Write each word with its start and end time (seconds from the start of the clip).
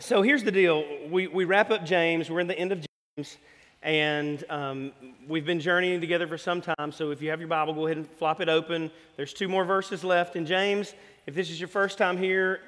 so 0.00 0.22
here's 0.22 0.44
the 0.44 0.52
deal 0.52 0.84
we, 1.10 1.26
we 1.26 1.44
wrap 1.44 1.70
up 1.70 1.84
James, 1.84 2.30
we're 2.30 2.40
in 2.40 2.46
the 2.46 2.58
end 2.58 2.72
of 2.72 2.86
James, 3.16 3.36
and 3.82 4.44
um, 4.48 4.92
we've 5.26 5.44
been 5.44 5.60
journeying 5.60 6.00
together 6.00 6.26
for 6.26 6.38
some 6.38 6.60
time. 6.60 6.92
So 6.92 7.10
if 7.10 7.20
you 7.20 7.30
have 7.30 7.40
your 7.40 7.48
Bible, 7.48 7.74
go 7.74 7.86
ahead 7.86 7.96
and 7.96 8.08
flop 8.08 8.40
it 8.40 8.48
open. 8.48 8.90
There's 9.16 9.32
two 9.32 9.48
more 9.48 9.64
verses 9.64 10.04
left 10.04 10.36
in 10.36 10.46
James. 10.46 10.94
If 11.26 11.34
this 11.34 11.50
is 11.50 11.60
your 11.60 11.68
first 11.68 11.98
time 11.98 12.16
here, 12.16 12.60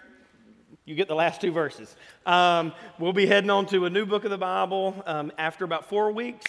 you 0.85 0.97
get 0.97 1.07
the 1.07 1.15
last 1.15 1.41
two 1.41 1.53
verses. 1.53 1.95
Um, 2.27 2.73
we'll 2.99 3.13
be 3.13 3.27
heading 3.27 3.51
on 3.51 3.67
to 3.67 3.85
a 3.85 3.91
new 3.91 4.07
book 4.07 4.25
of 4.25 4.31
the 4.31 4.39
Bible 4.39 5.01
um, 5.07 5.31
after 5.39 5.65
about 5.65 5.89
four 5.89 6.11
weeks. 6.11 6.47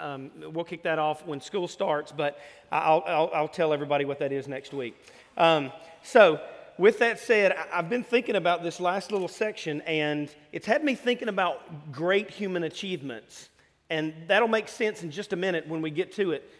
Um, 0.00 0.30
we'll 0.52 0.64
kick 0.64 0.82
that 0.84 0.98
off 0.98 1.26
when 1.26 1.42
school 1.42 1.68
starts, 1.68 2.10
but 2.10 2.38
I'll, 2.70 3.02
I'll, 3.06 3.30
I'll 3.34 3.48
tell 3.48 3.72
everybody 3.72 4.06
what 4.06 4.18
that 4.20 4.32
is 4.32 4.48
next 4.48 4.72
week. 4.72 4.96
Um, 5.36 5.72
so, 6.02 6.40
with 6.82 6.98
that 6.98 7.20
said, 7.20 7.54
I've 7.72 7.88
been 7.88 8.02
thinking 8.02 8.34
about 8.34 8.64
this 8.64 8.80
last 8.80 9.12
little 9.12 9.28
section, 9.28 9.82
and 9.82 10.28
it's 10.50 10.66
had 10.66 10.82
me 10.82 10.96
thinking 10.96 11.28
about 11.28 11.92
great 11.92 12.28
human 12.28 12.64
achievements. 12.64 13.50
And 13.88 14.12
that'll 14.26 14.48
make 14.48 14.66
sense 14.66 15.04
in 15.04 15.12
just 15.12 15.32
a 15.32 15.36
minute 15.36 15.68
when 15.68 15.80
we 15.80 15.92
get 15.92 16.10
to 16.14 16.32
it. 16.32 16.50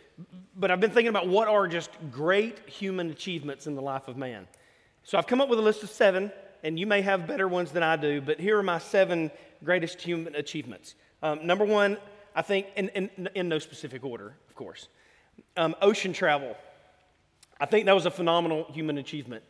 But 0.55 0.71
I've 0.71 0.79
been 0.79 0.93
thinking 0.93 1.09
about 1.09 1.27
what 1.27 1.49
are 1.49 1.67
just 1.67 1.91
great 2.13 2.69
human 2.69 3.11
achievements 3.11 3.67
in 3.67 3.75
the 3.75 3.83
life 3.83 4.07
of 4.07 4.17
man. 4.17 4.47
So 5.03 5.19
I've 5.19 5.27
come 5.27 5.41
up 5.41 5.49
with 5.49 5.59
a 5.59 5.63
list 5.63 5.83
of 5.83 5.91
seven, 5.91 6.31
and 6.63 6.79
you 6.79 6.87
may 6.87 7.03
have 7.03 7.27
better 7.27 7.49
ones 7.49 7.73
than 7.73 7.83
I 7.83 7.97
do, 7.97 8.21
but 8.21 8.39
here 8.39 8.57
are 8.57 8.63
my 8.63 8.79
seven 8.79 9.29
greatest 9.65 10.01
human 10.01 10.37
achievements. 10.37 10.95
Um, 11.25 11.45
number 11.45 11.65
one, 11.65 11.97
I 12.33 12.43
think, 12.43 12.69
in, 12.77 12.91
in, 12.91 13.29
in, 13.35 13.49
no 13.49 13.59
specific 13.59 14.05
order, 14.05 14.37
of 14.49 14.55
course, 14.55 14.87
um, 15.57 15.75
ocean 15.83 16.13
travel. 16.13 16.57
I 17.59 17.67
think 17.67 17.87
that 17.87 17.95
was 17.97 18.07
a 18.07 18.11
phenomenal 18.13 18.67
human 18.71 18.99
achievement 18.99 19.43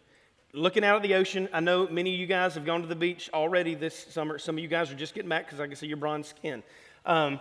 looking 0.55 0.84
out 0.84 0.97
at 0.97 1.02
the 1.02 1.15
ocean. 1.15 1.48
I 1.52 1.61
know 1.61 1.88
many 1.88 2.12
of 2.12 2.20
you 2.20 2.27
guys 2.27 2.55
have 2.55 2.65
gone 2.65 2.83
to 2.83 2.87
the 2.87 2.97
beach 2.97 3.30
already 3.33 3.74
this 3.74 4.06
summer. 4.11 4.38
Some 4.38 4.56
of 4.56 4.62
you 4.62 4.69
guys 4.69 4.91
are 4.91 4.95
just 4.95 5.15
getting 5.15 5.28
back 5.28 5.47
because 5.47 5.61
I 5.61 5.66
can 5.66 5.77
see 5.77 5.87
your 5.87 5.97
bronze 5.97 6.28
skin. 6.28 6.62
Um, 7.06 7.41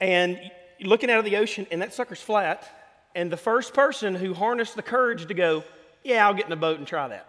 and 0.00 0.38
looking 0.80 1.10
out 1.10 1.18
of 1.18 1.24
the 1.24 1.36
ocean, 1.36 1.66
and 1.70 1.80
that 1.82 1.94
sucker's 1.94 2.20
flat. 2.20 2.68
And 3.14 3.32
the 3.32 3.38
first 3.38 3.74
person 3.74 4.14
who 4.14 4.34
harnessed 4.34 4.76
the 4.76 4.82
courage 4.82 5.26
to 5.26 5.34
go, 5.34 5.64
Yeah, 6.04 6.26
I'll 6.26 6.34
get 6.34 6.46
in 6.46 6.52
a 6.52 6.56
boat 6.56 6.78
and 6.78 6.86
try 6.86 7.08
that. 7.08 7.26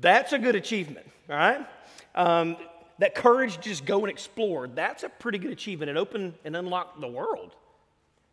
That's 0.00 0.32
a 0.32 0.38
good 0.38 0.56
achievement, 0.56 1.06
all 1.28 1.36
right? 1.36 1.66
Um, 2.14 2.56
that 2.98 3.14
courage 3.14 3.54
to 3.54 3.62
just 3.62 3.86
go 3.86 4.00
and 4.00 4.10
explore, 4.10 4.68
that's 4.68 5.04
a 5.04 5.08
pretty 5.08 5.38
good 5.38 5.52
achievement. 5.52 5.90
It 5.90 5.96
opened 5.96 6.34
and 6.44 6.54
unlocked 6.54 7.00
the 7.00 7.08
world. 7.08 7.54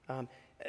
Um, 0.09 0.27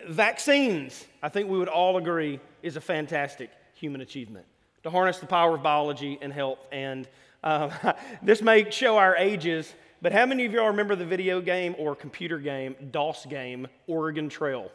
vaccines, 0.08 1.04
I 1.22 1.28
think 1.30 1.48
we 1.48 1.58
would 1.58 1.68
all 1.68 1.96
agree, 1.96 2.38
is 2.62 2.76
a 2.76 2.80
fantastic 2.80 3.50
human 3.74 4.00
achievement 4.00 4.46
to 4.82 4.90
harness 4.90 5.18
the 5.18 5.26
power 5.26 5.54
of 5.54 5.62
biology 5.62 6.18
and 6.20 6.32
health. 6.32 6.58
And 6.72 7.08
uh, 7.42 7.92
this 8.22 8.42
may 8.42 8.70
show 8.70 8.96
our 8.96 9.16
ages, 9.16 9.72
but 10.00 10.12
how 10.12 10.26
many 10.26 10.44
of 10.44 10.52
y'all 10.52 10.68
remember 10.68 10.96
the 10.96 11.06
video 11.06 11.40
game 11.40 11.74
or 11.78 11.94
computer 11.94 12.38
game, 12.38 12.76
DOS 12.90 13.26
game, 13.26 13.66
Oregon 13.86 14.28
Trail? 14.28 14.70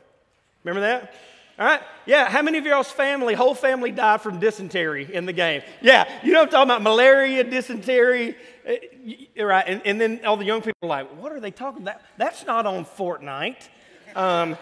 Remember 0.63 0.81
that? 0.81 1.13
All 1.59 1.67
right? 1.67 1.81
Yeah, 2.07 2.29
how 2.29 2.41
many 2.41 2.57
of 2.57 2.65
y'all's 2.65 2.91
family, 2.91 3.35
whole 3.35 3.53
family 3.53 3.91
died 3.91 4.21
from 4.21 4.39
dysentery 4.39 5.13
in 5.13 5.25
the 5.25 5.33
game? 5.33 5.61
Yeah, 5.81 6.11
you 6.23 6.33
know 6.33 6.41
I'm 6.41 6.49
talking 6.49 6.63
about 6.63 6.81
malaria, 6.81 7.43
dysentery, 7.43 8.35
uh, 8.67 9.45
right? 9.45 9.63
And, 9.67 9.81
and 9.85 10.01
then 10.01 10.21
all 10.25 10.35
the 10.35 10.45
young 10.45 10.61
people 10.61 10.73
are 10.83 10.87
like, 10.89 11.21
what 11.21 11.31
are 11.31 11.39
they 11.39 11.51
talking 11.51 11.83
about? 11.83 11.97
That's 12.17 12.45
not 12.47 12.65
on 12.65 12.85
Fortnite. 12.85 13.67
Um, 14.15 14.57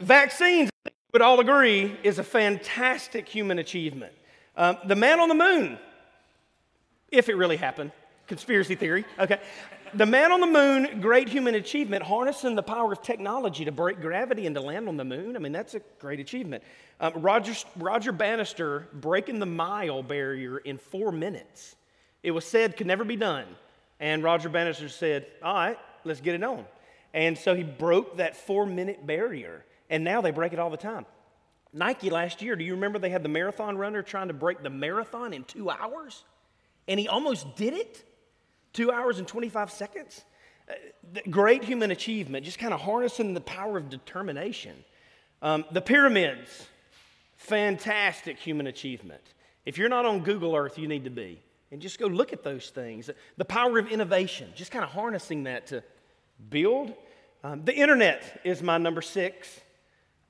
vaccines, 0.00 0.70
we 0.84 0.92
would 1.14 1.22
all 1.22 1.40
agree 1.40 1.96
is 2.02 2.18
a 2.18 2.24
fantastic 2.24 3.26
human 3.26 3.58
achievement. 3.58 4.12
Um, 4.60 4.76
the 4.84 4.94
man 4.94 5.20
on 5.20 5.30
the 5.30 5.34
moon, 5.34 5.78
if 7.10 7.30
it 7.30 7.34
really 7.34 7.56
happened, 7.56 7.92
conspiracy 8.26 8.74
theory, 8.74 9.06
okay. 9.18 9.40
The 9.94 10.04
man 10.04 10.32
on 10.32 10.40
the 10.40 10.46
moon, 10.46 11.00
great 11.00 11.30
human 11.30 11.54
achievement, 11.54 12.02
harnessing 12.02 12.56
the 12.56 12.62
power 12.62 12.92
of 12.92 13.00
technology 13.00 13.64
to 13.64 13.72
break 13.72 14.02
gravity 14.02 14.44
and 14.44 14.54
to 14.54 14.60
land 14.60 14.86
on 14.86 14.98
the 14.98 15.04
moon. 15.04 15.34
I 15.34 15.38
mean, 15.38 15.52
that's 15.52 15.74
a 15.74 15.80
great 15.98 16.20
achievement. 16.20 16.62
Um, 17.00 17.14
Roger, 17.22 17.54
Roger 17.76 18.12
Bannister 18.12 18.86
breaking 18.92 19.38
the 19.38 19.46
mile 19.46 20.02
barrier 20.02 20.58
in 20.58 20.76
four 20.76 21.10
minutes. 21.10 21.74
It 22.22 22.32
was 22.32 22.44
said 22.44 22.76
could 22.76 22.86
never 22.86 23.02
be 23.02 23.16
done. 23.16 23.46
And 23.98 24.22
Roger 24.22 24.50
Bannister 24.50 24.90
said, 24.90 25.26
All 25.42 25.54
right, 25.54 25.78
let's 26.04 26.20
get 26.20 26.34
it 26.34 26.44
on. 26.44 26.66
And 27.14 27.38
so 27.38 27.54
he 27.54 27.62
broke 27.62 28.18
that 28.18 28.36
four 28.36 28.66
minute 28.66 29.06
barrier. 29.06 29.64
And 29.88 30.04
now 30.04 30.20
they 30.20 30.32
break 30.32 30.52
it 30.52 30.58
all 30.58 30.70
the 30.70 30.76
time. 30.76 31.06
Nike 31.72 32.10
last 32.10 32.42
year, 32.42 32.56
do 32.56 32.64
you 32.64 32.74
remember 32.74 32.98
they 32.98 33.10
had 33.10 33.22
the 33.22 33.28
marathon 33.28 33.78
runner 33.78 34.02
trying 34.02 34.28
to 34.28 34.34
break 34.34 34.62
the 34.62 34.70
marathon 34.70 35.32
in 35.32 35.44
two 35.44 35.70
hours? 35.70 36.24
And 36.88 36.98
he 36.98 37.08
almost 37.08 37.54
did 37.56 37.74
it? 37.74 38.04
Two 38.72 38.90
hours 38.90 39.18
and 39.18 39.26
25 39.26 39.70
seconds? 39.70 40.24
Uh, 40.68 40.74
great 41.30 41.64
human 41.64 41.90
achievement, 41.90 42.44
just 42.44 42.58
kind 42.58 42.74
of 42.74 42.80
harnessing 42.80 43.34
the 43.34 43.40
power 43.40 43.76
of 43.76 43.88
determination. 43.88 44.76
Um, 45.42 45.64
the 45.70 45.80
pyramids, 45.80 46.66
fantastic 47.36 48.38
human 48.38 48.66
achievement. 48.66 49.22
If 49.64 49.78
you're 49.78 49.88
not 49.88 50.04
on 50.04 50.20
Google 50.20 50.54
Earth, 50.56 50.78
you 50.78 50.88
need 50.88 51.04
to 51.04 51.10
be. 51.10 51.40
And 51.72 51.80
just 51.80 51.98
go 51.98 52.06
look 52.06 52.32
at 52.32 52.42
those 52.42 52.70
things. 52.70 53.08
The 53.36 53.44
power 53.44 53.78
of 53.78 53.88
innovation, 53.88 54.50
just 54.54 54.72
kind 54.72 54.84
of 54.84 54.90
harnessing 54.90 55.44
that 55.44 55.68
to 55.68 55.82
build. 56.48 56.94
Um, 57.44 57.64
the 57.64 57.74
internet 57.74 58.40
is 58.44 58.62
my 58.62 58.78
number 58.78 59.02
six. 59.02 59.60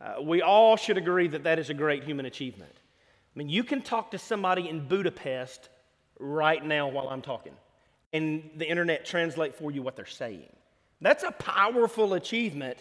Uh, 0.01 0.23
we 0.23 0.41
all 0.41 0.77
should 0.77 0.97
agree 0.97 1.29
that 1.29 1.45
that 1.45 1.59
is 1.59 1.69
a 1.69 1.75
great 1.75 2.05
human 2.05 2.27
achievement. 2.27 2.73
I 2.75 3.39
mean, 3.39 3.49
you 3.49 3.63
can 3.63 3.83
talk 3.83 4.13
to 4.13 4.19
somebody 4.19 4.69
in 4.69 4.89
Budapest 4.89 5.69
right 6.19 6.65
now 6.65 6.89
while 6.89 7.09
I'm 7.09 7.23
talking, 7.23 7.53
and 8.13 8.51
the 8.57 8.69
internet 8.69 9.05
translate 9.05 9.55
for 9.55 9.71
you 9.71 9.83
what 9.83 9.97
they're 9.97 10.07
saying. 10.07 10.49
That's 11.01 11.23
a 11.23 11.31
powerful 11.33 12.15
achievement. 12.15 12.79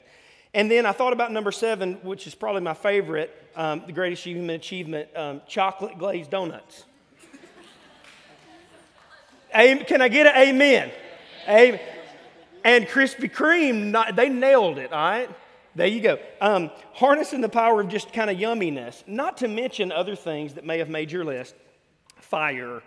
And 0.54 0.70
then 0.72 0.86
I 0.86 0.92
thought 0.92 1.14
about 1.14 1.32
number 1.32 1.52
seven, 1.52 1.96
which 2.04 2.26
is 2.26 2.36
probably 2.36 2.62
my 2.62 2.74
favorite, 2.74 3.32
um, 3.56 3.84
the 3.86 3.94
greatest 3.94 4.24
human 4.24 4.50
achievement 4.50 5.10
um, 5.16 5.42
chocolate 5.48 5.98
glazed 5.98 6.32
donuts. 6.32 6.86
Can 9.52 10.02
I 10.02 10.08
get 10.08 10.28
an 10.28 10.36
amen? 10.36 10.92
amen? 11.48 11.80
And 12.64 12.86
Krispy 12.86 13.32
Kreme, 13.32 14.16
they 14.16 14.30
nailed 14.30 14.78
it, 14.78 14.92
all 14.92 15.10
right? 15.10 15.30
There 15.76 15.88
you 15.88 16.02
go. 16.02 16.20
Um, 16.42 16.72
harnessing 16.94 17.42
the 17.42 17.50
power 17.50 17.82
of 17.82 17.90
just 17.90 18.12
kind 18.12 18.30
of 18.30 18.38
yumminess, 18.38 19.08
not 19.08 19.38
to 19.38 19.48
mention 19.48 19.92
other 19.92 20.16
things 20.16 20.56
that 20.56 20.66
may 20.66 20.80
have 20.80 20.90
made 20.90 21.12
your 21.12 21.24
list 21.24 21.56
fire, 22.20 22.84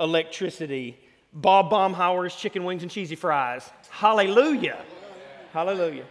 electricity, 0.00 0.98
Bob 1.32 1.70
Baumhower's 1.70 2.34
chicken 2.34 2.64
wings 2.64 2.82
and 2.82 2.90
cheesy 2.90 3.14
fries. 3.14 3.68
Hallelujah. 3.90 4.82
Hallelujah. 5.52 6.04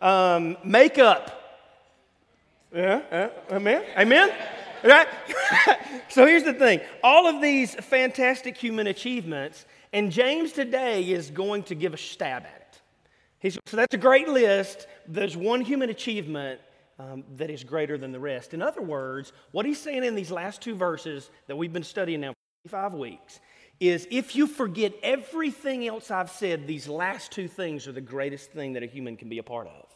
Um, 0.00 0.56
makeup. 0.64 1.38
Yeah, 2.74 3.02
uh, 3.10 3.54
amen. 3.54 3.84
Amen. 3.96 4.32
Right? 4.82 5.06
so 6.08 6.26
here's 6.26 6.42
the 6.42 6.54
thing 6.54 6.80
all 7.04 7.28
of 7.28 7.40
these 7.40 7.74
fantastic 7.74 8.56
human 8.56 8.86
achievements, 8.88 9.66
and 9.92 10.10
James 10.10 10.52
today 10.52 11.02
is 11.04 11.30
going 11.30 11.62
to 11.64 11.74
give 11.74 11.94
a 11.94 11.98
stab 11.98 12.42
at 12.42 12.68
it. 12.72 12.80
He's, 13.38 13.58
so 13.66 13.76
that's 13.76 13.94
a 13.94 13.98
great 13.98 14.28
list. 14.28 14.86
There's 15.06 15.36
one 15.36 15.60
human 15.60 15.90
achievement 15.90 16.60
um, 16.98 17.24
that 17.36 17.50
is 17.50 17.64
greater 17.64 17.98
than 17.98 18.12
the 18.12 18.20
rest. 18.20 18.54
In 18.54 18.62
other 18.62 18.82
words, 18.82 19.32
what 19.50 19.66
he's 19.66 19.80
saying 19.80 20.04
in 20.04 20.14
these 20.14 20.30
last 20.30 20.60
two 20.60 20.74
verses 20.74 21.30
that 21.46 21.56
we've 21.56 21.72
been 21.72 21.82
studying 21.82 22.20
now 22.20 22.34
for 22.64 22.68
five 22.68 22.94
weeks 22.94 23.40
is 23.80 24.06
if 24.10 24.36
you 24.36 24.46
forget 24.46 24.92
everything 25.02 25.86
else 25.88 26.10
I've 26.10 26.30
said, 26.30 26.66
these 26.66 26.86
last 26.86 27.32
two 27.32 27.48
things 27.48 27.88
are 27.88 27.92
the 27.92 28.00
greatest 28.00 28.52
thing 28.52 28.74
that 28.74 28.82
a 28.82 28.86
human 28.86 29.16
can 29.16 29.28
be 29.28 29.38
a 29.38 29.42
part 29.42 29.66
of. 29.66 29.86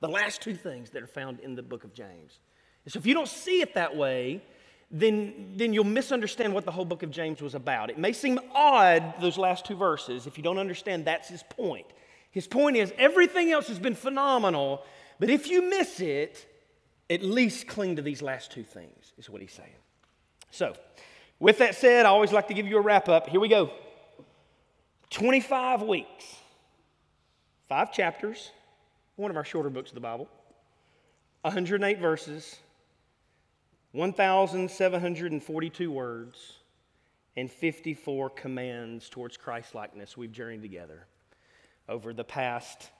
The 0.00 0.08
last 0.08 0.40
two 0.42 0.54
things 0.54 0.90
that 0.90 1.02
are 1.02 1.08
found 1.08 1.40
in 1.40 1.54
the 1.54 1.62
book 1.62 1.84
of 1.84 1.92
James. 1.92 2.38
And 2.84 2.92
so 2.92 2.98
if 2.98 3.06
you 3.06 3.14
don't 3.14 3.28
see 3.28 3.60
it 3.60 3.74
that 3.74 3.96
way, 3.96 4.42
then, 4.90 5.54
then 5.56 5.72
you'll 5.72 5.84
misunderstand 5.84 6.52
what 6.52 6.64
the 6.64 6.70
whole 6.70 6.84
book 6.84 7.02
of 7.02 7.10
James 7.10 7.40
was 7.40 7.54
about. 7.54 7.90
It 7.90 7.98
may 7.98 8.12
seem 8.12 8.38
odd, 8.54 9.14
those 9.20 9.38
last 9.38 9.64
two 9.64 9.74
verses, 9.74 10.26
if 10.26 10.36
you 10.36 10.44
don't 10.44 10.58
understand 10.58 11.04
that's 11.04 11.28
his 11.28 11.42
point. 11.42 11.86
His 12.32 12.48
point 12.48 12.76
is 12.76 12.92
everything 12.98 13.52
else 13.52 13.68
has 13.68 13.78
been 13.78 13.94
phenomenal, 13.94 14.82
but 15.20 15.30
if 15.30 15.48
you 15.48 15.62
miss 15.62 16.00
it, 16.00 16.46
at 17.08 17.22
least 17.22 17.68
cling 17.68 17.96
to 17.96 18.02
these 18.02 18.22
last 18.22 18.50
two 18.50 18.64
things, 18.64 19.12
is 19.18 19.28
what 19.28 19.42
he's 19.42 19.52
saying. 19.52 19.68
So, 20.50 20.74
with 21.38 21.58
that 21.58 21.74
said, 21.74 22.06
I 22.06 22.08
always 22.08 22.32
like 22.32 22.48
to 22.48 22.54
give 22.54 22.66
you 22.66 22.78
a 22.78 22.80
wrap 22.80 23.08
up. 23.08 23.28
Here 23.28 23.38
we 23.38 23.48
go. 23.48 23.70
25 25.10 25.82
weeks, 25.82 26.36
five 27.68 27.92
chapters, 27.92 28.50
one 29.16 29.30
of 29.30 29.36
our 29.36 29.44
shorter 29.44 29.68
books 29.68 29.90
of 29.90 29.94
the 29.94 30.00
Bible, 30.00 30.26
108 31.42 31.98
verses, 31.98 32.56
1,742 33.92 35.90
words, 35.90 36.54
and 37.36 37.50
54 37.50 38.30
commands 38.30 39.10
towards 39.10 39.36
Christlikeness. 39.36 40.16
We've 40.16 40.32
journeyed 40.32 40.62
together 40.62 41.06
over 41.88 42.12
the 42.12 42.24
past, 42.24 42.90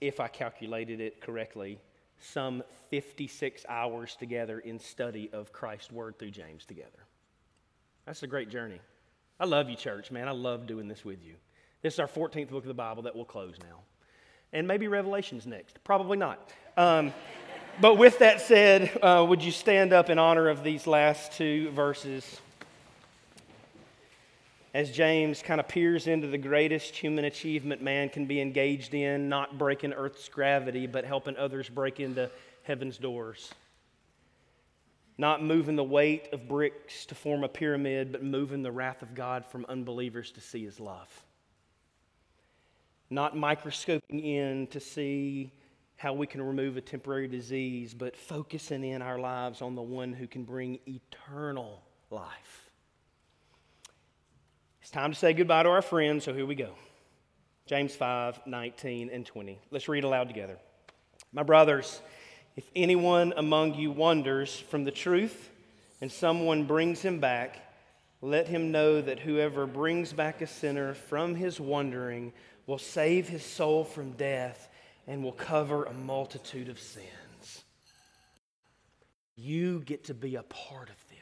if 0.00 0.20
I 0.20 0.28
calculated 0.28 1.00
it 1.00 1.20
correctly, 1.20 1.80
some 2.20 2.62
56 2.90 3.64
hours 3.68 4.16
together 4.16 4.58
in 4.58 4.78
study 4.78 5.30
of 5.32 5.52
Christ's 5.52 5.92
word 5.92 6.18
through 6.18 6.30
James 6.30 6.64
together. 6.64 7.06
That's 8.06 8.22
a 8.22 8.26
great 8.26 8.48
journey. 8.48 8.80
I 9.38 9.44
love 9.44 9.68
you, 9.68 9.76
church, 9.76 10.10
man. 10.10 10.28
I 10.28 10.32
love 10.32 10.66
doing 10.66 10.88
this 10.88 11.04
with 11.04 11.24
you. 11.24 11.34
This 11.82 11.94
is 11.94 12.00
our 12.00 12.08
14th 12.08 12.50
book 12.50 12.64
of 12.64 12.68
the 12.68 12.74
Bible 12.74 13.02
that 13.02 13.14
we'll 13.14 13.24
close 13.24 13.54
now. 13.60 13.80
And 14.52 14.66
maybe 14.66 14.88
Revelation's 14.88 15.46
next. 15.46 15.78
Probably 15.84 16.16
not. 16.16 16.50
Um, 16.76 17.12
but 17.80 17.94
with 17.94 18.18
that 18.18 18.40
said, 18.40 18.98
uh, 19.02 19.24
would 19.28 19.42
you 19.42 19.52
stand 19.52 19.92
up 19.92 20.10
in 20.10 20.18
honor 20.18 20.48
of 20.48 20.64
these 20.64 20.86
last 20.86 21.32
two 21.32 21.70
verses? 21.70 22.40
As 24.74 24.90
James 24.90 25.40
kind 25.42 25.60
of 25.60 25.68
peers 25.68 26.06
into 26.06 26.26
the 26.26 26.38
greatest 26.38 26.94
human 26.94 27.24
achievement 27.24 27.82
man 27.82 28.10
can 28.10 28.26
be 28.26 28.40
engaged 28.40 28.92
in, 28.92 29.28
not 29.28 29.56
breaking 29.56 29.94
Earth's 29.94 30.28
gravity, 30.28 30.86
but 30.86 31.04
helping 31.04 31.36
others 31.36 31.70
break 31.70 32.00
into 32.00 32.30
heaven's 32.64 32.98
doors. 32.98 33.50
Not 35.16 35.42
moving 35.42 35.74
the 35.74 35.84
weight 35.84 36.28
of 36.32 36.46
bricks 36.46 37.06
to 37.06 37.14
form 37.14 37.44
a 37.44 37.48
pyramid, 37.48 38.12
but 38.12 38.22
moving 38.22 38.62
the 38.62 38.70
wrath 38.70 39.00
of 39.00 39.14
God 39.14 39.46
from 39.46 39.64
unbelievers 39.68 40.30
to 40.32 40.40
see 40.40 40.64
his 40.64 40.78
love. 40.78 41.08
Not 43.10 43.36
microscoping 43.36 44.20
in 44.20 44.66
to 44.68 44.80
see 44.80 45.50
how 45.96 46.12
we 46.12 46.26
can 46.26 46.42
remove 46.42 46.76
a 46.76 46.80
temporary 46.82 47.26
disease, 47.26 47.94
but 47.94 48.16
focusing 48.16 48.84
in 48.84 49.00
our 49.00 49.18
lives 49.18 49.62
on 49.62 49.74
the 49.74 49.82
one 49.82 50.12
who 50.12 50.26
can 50.26 50.44
bring 50.44 50.78
eternal 50.86 51.82
life. 52.10 52.67
It's 54.88 54.94
time 54.94 55.12
to 55.12 55.18
say 55.18 55.34
goodbye 55.34 55.64
to 55.64 55.68
our 55.68 55.82
friends, 55.82 56.24
so 56.24 56.32
here 56.32 56.46
we 56.46 56.54
go. 56.54 56.70
James 57.66 57.94
5 57.94 58.46
19 58.46 59.10
and 59.10 59.26
20. 59.26 59.58
Let's 59.70 59.86
read 59.86 60.02
aloud 60.02 60.28
together. 60.28 60.56
My 61.30 61.42
brothers, 61.42 62.00
if 62.56 62.70
anyone 62.74 63.34
among 63.36 63.74
you 63.74 63.90
wanders 63.90 64.58
from 64.58 64.84
the 64.84 64.90
truth 64.90 65.50
and 66.00 66.10
someone 66.10 66.64
brings 66.64 67.02
him 67.02 67.20
back, 67.20 67.58
let 68.22 68.48
him 68.48 68.72
know 68.72 69.02
that 69.02 69.18
whoever 69.18 69.66
brings 69.66 70.14
back 70.14 70.40
a 70.40 70.46
sinner 70.46 70.94
from 70.94 71.34
his 71.34 71.60
wandering 71.60 72.32
will 72.66 72.78
save 72.78 73.28
his 73.28 73.44
soul 73.44 73.84
from 73.84 74.12
death 74.12 74.70
and 75.06 75.22
will 75.22 75.32
cover 75.32 75.84
a 75.84 75.92
multitude 75.92 76.70
of 76.70 76.80
sins. 76.80 77.62
You 79.36 79.80
get 79.80 80.04
to 80.04 80.14
be 80.14 80.36
a 80.36 80.44
part 80.44 80.88
of 80.88 80.96
this 81.10 81.18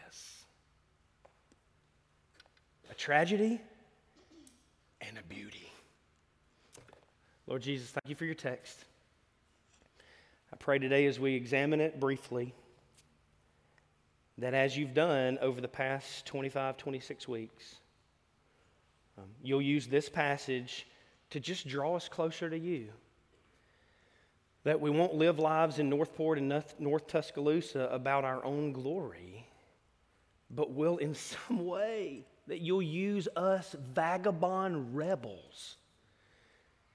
a 2.85 2.85
tragedy 2.96 3.60
and 5.00 5.18
a 5.18 5.22
beauty. 5.22 5.70
Lord 7.46 7.62
Jesus, 7.62 7.90
thank 7.90 8.08
you 8.08 8.14
for 8.14 8.24
your 8.24 8.34
text. 8.34 8.84
I 10.52 10.56
pray 10.56 10.78
today 10.78 11.06
as 11.06 11.20
we 11.20 11.34
examine 11.34 11.80
it 11.80 12.00
briefly 12.00 12.54
that 14.38 14.54
as 14.54 14.76
you've 14.76 14.94
done 14.94 15.38
over 15.40 15.60
the 15.60 15.68
past 15.68 16.26
25, 16.26 16.76
26 16.76 17.28
weeks, 17.28 17.76
um, 19.18 19.24
you'll 19.42 19.62
use 19.62 19.86
this 19.86 20.08
passage 20.08 20.86
to 21.30 21.40
just 21.40 21.66
draw 21.66 21.96
us 21.96 22.08
closer 22.08 22.50
to 22.50 22.58
you 22.58 22.88
that 24.64 24.80
we 24.80 24.90
won't 24.90 25.14
live 25.14 25.38
lives 25.38 25.78
in 25.78 25.88
Northport 25.88 26.38
and 26.38 26.52
North 26.80 27.06
Tuscaloosa 27.06 27.88
about 27.92 28.24
our 28.24 28.44
own 28.44 28.72
glory, 28.72 29.46
but 30.50 30.72
will 30.72 30.96
in 30.96 31.14
some 31.14 31.64
way 31.64 32.24
that 32.46 32.60
you'll 32.60 32.82
use 32.82 33.28
us 33.36 33.74
vagabond 33.92 34.96
rebels 34.96 35.76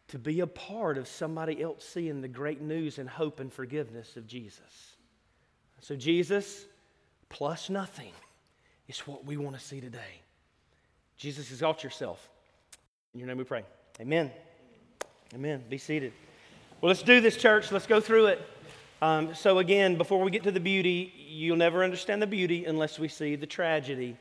to 0.08 0.20
be 0.20 0.42
a 0.42 0.48
part 0.48 0.98
of 0.98 1.08
somebody 1.08 1.62
else 1.62 1.86
seeing 1.86 2.22
the 2.22 2.28
great 2.28 2.62
news 2.62 2.98
and 2.98 3.10
hope 3.10 3.40
and 3.40 3.52
forgiveness 3.52 4.18
of 4.18 4.28
Jesus. 4.28 4.96
So, 5.80 5.96
Jesus 5.96 6.66
plus 7.30 7.70
nothing 7.70 8.12
is 8.88 9.00
what 9.08 9.26
we 9.26 9.38
want 9.38 9.58
to 9.58 9.64
see 9.64 9.80
today. 9.80 10.22
Jesus, 11.18 11.50
exalt 11.50 11.84
yourself. 11.84 12.30
In 13.14 13.20
your 13.20 13.28
name 13.28 13.38
we 13.38 13.46
pray. 13.46 13.64
Amen. 14.00 14.32
Amen. 15.34 15.64
Be 15.70 15.78
seated. 15.78 16.12
Well, 16.82 16.90
let's 16.90 17.04
do 17.04 17.22
this, 17.22 17.38
church. 17.38 17.72
Let's 17.72 17.88
go 17.88 18.02
through 18.02 18.28
it. 18.28 18.42
Um, 19.02 19.34
so, 19.34 19.60
again, 19.60 19.98
before 19.98 20.22
we 20.22 20.30
get 20.30 20.44
to 20.44 20.52
the 20.52 20.60
beauty, 20.60 21.14
you'll 21.16 21.58
never 21.58 21.84
understand 21.84 22.22
the 22.22 22.28
beauty 22.28 22.66
unless 22.66 23.00
we 23.00 23.08
see 23.08 23.36
the 23.36 23.48
tragedy. 23.48 24.18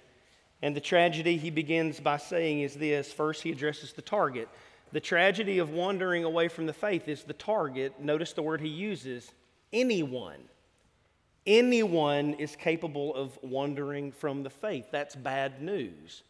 And 0.63 0.77
the 0.77 0.81
tragedy 0.81 1.37
he 1.37 1.51
begins 1.51 2.01
by 2.01 2.19
saying 2.19 2.61
is 2.61 2.75
this 2.75 3.13
first, 3.13 3.43
he 3.43 3.51
addresses 3.51 3.93
the 3.93 4.03
target. 4.03 4.49
The 4.93 5.01
tragedy 5.01 5.59
of 5.59 5.71
wandering 5.71 6.25
away 6.25 6.49
from 6.49 6.67
the 6.67 6.73
faith 6.73 7.09
is 7.09 7.23
the 7.23 7.33
target. 7.33 8.01
Notice 8.01 8.33
the 8.33 8.43
word 8.43 8.61
he 8.61 8.69
uses 8.69 9.33
anyone. 9.73 10.41
Anyone 11.47 12.35
is 12.35 12.57
capable 12.57 13.15
of 13.15 13.39
wandering 13.43 14.13
from 14.13 14.43
the 14.43 14.51
faith. 14.51 14.87
That's 14.91 15.17
bad 15.17 15.63
news. 15.63 16.23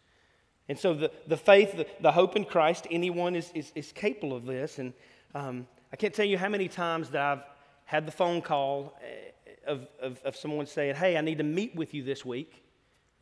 And 0.68 0.78
so, 0.78 0.94
the, 0.94 1.10
the 1.26 1.36
faith, 1.36 1.76
the, 1.76 1.86
the 2.00 2.12
hope 2.12 2.36
in 2.36 2.44
Christ, 2.44 2.86
anyone 2.90 3.34
is, 3.34 3.50
is, 3.54 3.72
is 3.74 3.90
capable 3.90 4.36
of 4.36 4.46
this. 4.46 4.78
And 4.78 4.92
um, 5.34 5.66
I 5.92 5.96
can't 5.96 6.14
tell 6.14 6.24
you 6.24 6.38
how 6.38 6.48
many 6.48 6.68
times 6.68 7.10
that 7.10 7.22
I've 7.22 7.44
had 7.86 8.06
the 8.06 8.12
phone 8.12 8.40
call 8.40 8.96
eh, 9.02 9.30
of, 9.66 9.88
of, 10.00 10.20
of 10.24 10.36
someone 10.36 10.66
saying, 10.66 10.94
Hey, 10.94 11.16
I 11.16 11.22
need 11.22 11.38
to 11.38 11.44
meet 11.44 11.74
with 11.74 11.92
you 11.92 12.04
this 12.04 12.24
week. 12.24 12.62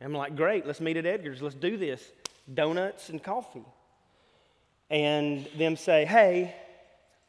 I'm 0.01 0.13
like, 0.13 0.35
Great, 0.35 0.65
let's 0.65 0.79
meet 0.79 0.97
at 0.97 1.05
Edgar's. 1.05 1.41
Let's 1.41 1.55
do 1.55 1.77
this. 1.77 2.03
Donuts 2.53 3.09
and 3.09 3.21
coffee. 3.21 3.65
And 4.89 5.45
them 5.57 5.75
say, 5.75 6.05
Hey, 6.05 6.55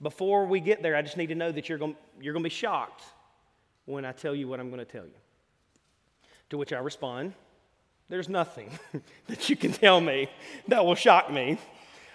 before 0.00 0.46
we 0.46 0.60
get 0.60 0.82
there, 0.82 0.96
I 0.96 1.02
just 1.02 1.16
need 1.16 1.28
to 1.28 1.34
know 1.34 1.52
that 1.52 1.68
you're 1.68 1.78
going 1.78 1.96
you're 2.20 2.32
going 2.32 2.42
to 2.42 2.48
be 2.48 2.54
shocked 2.54 3.02
when 3.86 4.04
I 4.04 4.12
tell 4.12 4.34
you 4.34 4.48
what 4.48 4.60
I'm 4.60 4.70
going 4.70 4.84
to 4.84 4.90
tell 4.90 5.04
you. 5.04 5.10
To 6.50 6.58
which 6.58 6.72
I 6.72 6.78
respond, 6.78 7.34
There's 8.08 8.28
nothing 8.28 8.70
that 9.26 9.48
you 9.48 9.56
can 9.56 9.72
tell 9.72 10.00
me 10.00 10.28
that 10.68 10.84
will 10.84 10.94
shock 10.94 11.30
me. 11.32 11.58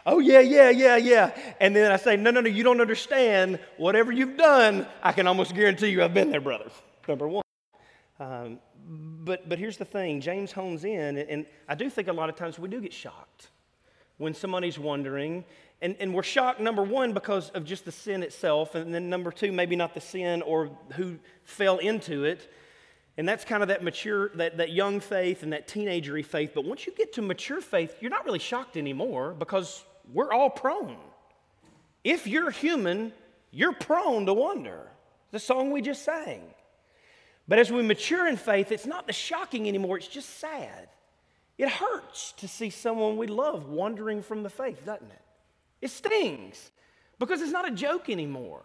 Oh, 0.08 0.19
yeah, 0.19 0.40
yeah, 0.40 0.69
yeah, 0.69 0.98
yeah. 0.98 1.31
And 1.60 1.75
then 1.75 1.92
I 1.92 1.98
say, 1.98 2.16
No, 2.16 2.31
no, 2.31 2.42
no, 2.42 2.50
you 2.50 2.63
don't 2.63 2.81
understand. 2.81 3.60
Whatever 3.78 4.12
you've 4.12 4.38
done, 4.38 4.88
I 5.04 5.12
can 5.12 5.28
almost 5.28 5.54
guarantee 5.56 5.88
you 5.88 6.04
I've 6.04 6.13
been 6.13 6.31
there, 6.31 6.42
brother. 6.42 6.69
Number 7.08 7.28
one. 7.28 7.44
Um, 8.19 8.60
but, 8.88 9.50
but 9.50 9.58
here's 9.58 9.78
the 9.78 9.86
thing 9.86 10.22
James 10.22 10.52
hones 10.52 10.84
in, 10.84 11.18
and 11.18 11.46
I 11.68 11.76
do 11.76 11.90
think 11.90 12.08
a 12.08 12.14
lot 12.14 12.30
of 12.30 12.36
times 12.36 12.60
we 12.60 12.70
do 12.70 12.80
get 12.80 12.94
shocked 12.94 13.50
when 14.18 14.34
somebody's 14.34 14.80
wondering. 14.80 15.44
And, 15.82 15.96
and 16.00 16.14
we're 16.14 16.24
shocked, 16.24 16.62
number 16.62 16.84
one, 16.84 17.14
because 17.14 17.50
of 17.50 17.66
just 17.66 17.84
the 17.84 17.92
sin 17.92 18.24
itself, 18.24 18.76
and 18.76 18.94
then 18.94 19.10
number 19.10 19.32
two, 19.32 19.52
maybe 19.52 19.76
not 19.76 19.94
the 19.94 20.02
sin 20.02 20.42
or 20.42 20.70
who 20.94 21.18
fell 21.44 21.80
into 21.80 22.24
it. 22.24 22.52
And 23.18 23.28
that's 23.28 23.46
kind 23.46 23.62
of 23.62 23.70
that 23.70 23.84
mature, 23.84 24.30
that, 24.36 24.58
that 24.58 24.72
young 24.72 25.00
faith 25.00 25.44
and 25.44 25.54
that 25.54 25.68
teenagery 25.68 26.26
faith. 26.26 26.52
But 26.54 26.66
once 26.66 26.86
you 26.86 26.94
get 26.94 27.14
to 27.14 27.22
mature 27.22 27.62
faith, 27.62 27.96
you're 28.00 28.12
not 28.12 28.26
really 28.26 28.40
shocked 28.40 28.78
anymore 28.78 29.34
because 29.38 29.84
we're 30.14 30.32
all 30.32 30.50
prone. 30.50 30.98
If 32.04 32.27
you're 32.27 32.51
human, 32.51 33.13
you're 33.51 33.74
prone 33.74 34.25
to 34.25 34.34
wonder. 34.34 34.88
The 35.32 35.39
song 35.39 35.72
we 35.72 35.82
just 35.82 36.04
sang. 36.04 36.42
But 37.48 37.60
as 37.60 37.72
we 37.72 37.84
mature 37.84 38.28
in 38.28 38.38
faith, 38.38 38.72
it's 38.72 38.86
not 38.86 39.08
the 39.08 39.14
shocking 39.14 39.68
anymore, 39.68 39.98
it's 39.98 40.08
just 40.08 40.40
sad. 40.40 40.90
It 41.58 41.70
hurts 41.70 42.34
to 42.34 42.48
see 42.48 42.70
someone 42.70 43.18
we 43.18 43.28
love 43.28 43.70
wandering 43.70 44.22
from 44.22 44.44
the 44.44 44.50
faith, 44.50 44.86
doesn't 44.86 45.10
it? 45.10 45.22
It 45.82 45.90
stings 45.90 46.72
because 47.20 47.42
it's 47.42 47.52
not 47.52 47.68
a 47.68 47.72
joke 47.72 48.10
anymore. 48.10 48.64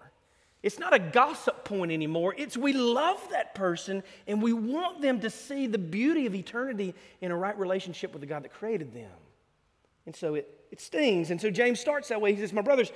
It's 0.62 0.78
not 0.78 0.92
a 0.92 0.98
gossip 0.98 1.64
point 1.64 1.90
anymore. 1.90 2.34
It's 2.36 2.56
we 2.56 2.72
love 2.72 3.18
that 3.30 3.54
person 3.54 4.02
and 4.26 4.42
we 4.42 4.52
want 4.52 5.00
them 5.00 5.20
to 5.20 5.30
see 5.30 5.66
the 5.66 5.78
beauty 5.78 6.26
of 6.26 6.34
eternity 6.34 6.94
in 7.20 7.30
a 7.30 7.36
right 7.36 7.58
relationship 7.58 8.12
with 8.12 8.20
the 8.20 8.26
God 8.26 8.44
that 8.44 8.52
created 8.52 8.92
them. 8.92 9.10
And 10.04 10.14
so 10.14 10.34
it, 10.34 10.48
it 10.70 10.80
stings. 10.80 11.30
And 11.30 11.40
so 11.40 11.50
James 11.50 11.80
starts 11.80 12.08
that 12.08 12.20
way. 12.20 12.34
He 12.34 12.40
says, 12.40 12.52
My 12.52 12.62
brothers, 12.62 12.92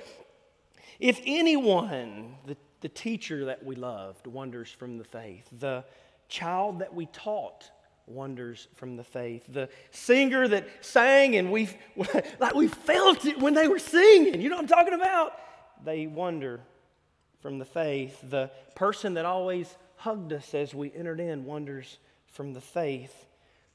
if 0.99 1.19
anyone, 1.25 2.35
the, 2.45 2.57
the 2.85 2.89
teacher 2.89 3.45
that 3.45 3.65
we 3.65 3.75
loved, 3.75 4.27
wanders 4.27 4.69
from 4.69 4.99
the 4.99 5.03
faith, 5.03 5.47
the 5.59 5.83
child 6.29 6.77
that 6.77 6.93
we 6.93 7.07
taught 7.07 7.71
wanders 8.05 8.67
from 8.75 8.95
the 8.95 9.03
faith, 9.03 9.43
the 9.49 9.67
singer 9.89 10.47
that 10.47 10.67
sang 10.81 11.35
and 11.35 11.51
we 11.51 11.67
like 12.39 12.53
we 12.53 12.67
felt 12.67 13.25
it 13.25 13.39
when 13.39 13.55
they 13.55 13.67
were 13.67 13.79
singing. 13.79 14.39
You 14.39 14.49
know 14.49 14.57
what 14.57 14.61
I'm 14.61 14.67
talking 14.67 14.93
about? 14.93 15.33
They 15.83 16.05
wander 16.05 16.59
from 17.39 17.57
the 17.57 17.65
faith. 17.65 18.19
The 18.29 18.51
person 18.75 19.15
that 19.15 19.25
always 19.25 19.75
hugged 19.95 20.31
us 20.31 20.53
as 20.53 20.75
we 20.75 20.93
entered 20.93 21.19
in 21.19 21.43
wanders 21.43 21.97
from 22.27 22.53
the 22.53 22.61
faith. 22.61 23.25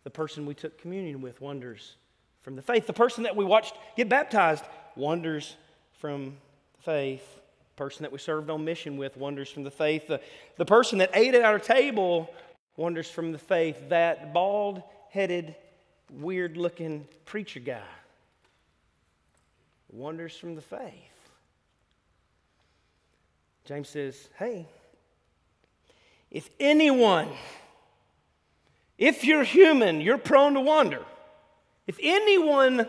The 0.04 0.10
person 0.10 0.46
we 0.46 0.54
took 0.54 0.80
communion 0.80 1.20
with 1.20 1.40
wanders 1.40 1.96
from 2.42 2.54
the 2.54 2.62
faith. 2.62 2.86
The 2.86 2.92
person 2.92 3.24
that 3.24 3.34
we 3.34 3.44
watched 3.44 3.74
get 3.96 4.08
baptized 4.08 4.62
wanders 4.94 5.56
from 5.94 6.36
the 6.76 6.82
faith. 6.84 7.39
Person 7.80 8.02
that 8.02 8.12
we 8.12 8.18
served 8.18 8.50
on 8.50 8.62
mission 8.62 8.98
with 8.98 9.16
wonders 9.16 9.48
from 9.48 9.62
the 9.64 9.70
faith. 9.70 10.06
The, 10.06 10.20
the 10.58 10.66
person 10.66 10.98
that 10.98 11.12
ate 11.14 11.34
at 11.34 11.46
our 11.46 11.58
table 11.58 12.30
wonders 12.76 13.08
from 13.08 13.32
the 13.32 13.38
faith. 13.38 13.88
That 13.88 14.34
bald 14.34 14.82
headed, 15.08 15.56
weird 16.12 16.58
looking 16.58 17.08
preacher 17.24 17.58
guy 17.58 17.80
wonders 19.88 20.36
from 20.36 20.56
the 20.56 20.60
faith. 20.60 20.92
James 23.64 23.88
says, 23.88 24.28
hey, 24.38 24.68
if 26.30 26.50
anyone, 26.60 27.30
if 28.98 29.24
you're 29.24 29.42
human, 29.42 30.02
you're 30.02 30.18
prone 30.18 30.52
to 30.52 30.60
wander. 30.60 31.02
If 31.86 31.98
anyone 32.02 32.86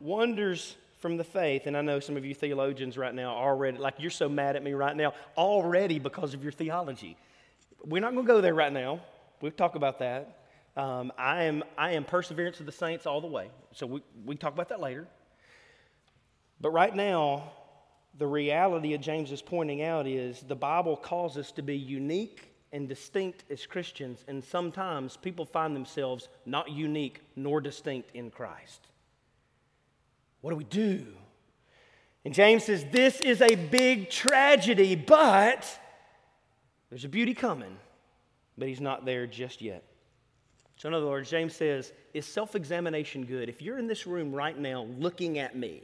wanders 0.00 0.76
from 1.00 1.16
the 1.16 1.24
faith, 1.24 1.66
and 1.66 1.76
I 1.76 1.80
know 1.80 1.98
some 1.98 2.16
of 2.16 2.24
you 2.24 2.34
theologians 2.34 2.98
right 2.98 3.14
now 3.14 3.34
already, 3.34 3.78
like 3.78 3.94
you're 3.98 4.10
so 4.10 4.28
mad 4.28 4.54
at 4.54 4.62
me 4.62 4.74
right 4.74 4.94
now, 4.94 5.14
already 5.36 5.98
because 5.98 6.34
of 6.34 6.42
your 6.42 6.52
theology. 6.52 7.16
We're 7.84 8.00
not 8.00 8.12
going 8.12 8.26
to 8.26 8.32
go 8.32 8.40
there 8.40 8.54
right 8.54 8.72
now. 8.72 9.00
We'll 9.40 9.52
talk 9.52 9.74
about 9.74 9.98
that. 10.00 10.36
Um, 10.76 11.12
I, 11.18 11.44
am, 11.44 11.64
I 11.76 11.92
am 11.92 12.04
perseverance 12.04 12.60
of 12.60 12.66
the 12.66 12.72
saints 12.72 13.06
all 13.06 13.20
the 13.20 13.26
way. 13.26 13.50
So 13.72 13.86
we, 13.86 14.02
we 14.24 14.36
talk 14.36 14.52
about 14.52 14.68
that 14.68 14.80
later. 14.80 15.08
But 16.60 16.70
right 16.70 16.94
now, 16.94 17.50
the 18.18 18.26
reality 18.26 18.92
of 18.92 19.00
James 19.00 19.32
is 19.32 19.40
pointing 19.40 19.82
out 19.82 20.06
is 20.06 20.40
the 20.40 20.54
Bible 20.54 20.96
calls 20.96 21.38
us 21.38 21.50
to 21.52 21.62
be 21.62 21.76
unique 21.76 22.52
and 22.72 22.88
distinct 22.88 23.44
as 23.50 23.66
Christians, 23.66 24.24
and 24.28 24.44
sometimes 24.44 25.16
people 25.16 25.44
find 25.44 25.74
themselves 25.74 26.28
not 26.46 26.70
unique 26.70 27.20
nor 27.34 27.60
distinct 27.60 28.10
in 28.14 28.30
Christ. 28.30 28.89
What 30.40 30.50
do 30.50 30.56
we 30.56 30.64
do? 30.64 31.06
And 32.24 32.34
James 32.34 32.64
says, 32.64 32.84
This 32.90 33.20
is 33.20 33.40
a 33.40 33.54
big 33.54 34.10
tragedy, 34.10 34.94
but 34.94 35.66
there's 36.88 37.04
a 37.04 37.08
beauty 37.08 37.34
coming, 37.34 37.76
but 38.58 38.68
he's 38.68 38.80
not 38.80 39.04
there 39.04 39.26
just 39.26 39.62
yet. 39.62 39.84
So, 40.76 40.88
in 40.88 40.94
other 40.94 41.06
words, 41.06 41.30
James 41.30 41.54
says, 41.54 41.92
Is 42.14 42.26
self 42.26 42.54
examination 42.54 43.24
good? 43.24 43.48
If 43.48 43.62
you're 43.62 43.78
in 43.78 43.86
this 43.86 44.06
room 44.06 44.32
right 44.32 44.58
now 44.58 44.84
looking 44.98 45.38
at 45.38 45.56
me, 45.56 45.82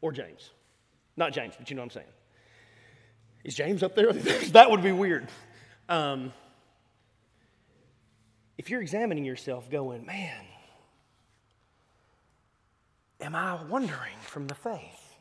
or 0.00 0.12
James, 0.12 0.50
not 1.16 1.32
James, 1.32 1.54
but 1.58 1.70
you 1.70 1.76
know 1.76 1.82
what 1.82 1.86
I'm 1.86 2.02
saying. 2.02 2.06
Is 3.44 3.54
James 3.54 3.82
up 3.82 3.94
there? 3.94 4.12
that 4.52 4.70
would 4.70 4.82
be 4.82 4.92
weird. 4.92 5.28
Um, 5.88 6.32
if 8.58 8.68
you're 8.68 8.82
examining 8.82 9.24
yourself, 9.24 9.70
going, 9.70 10.04
man, 10.04 10.44
am 13.20 13.34
I 13.34 13.62
wandering 13.64 14.16
from 14.22 14.46
the 14.46 14.54
faith? 14.54 15.16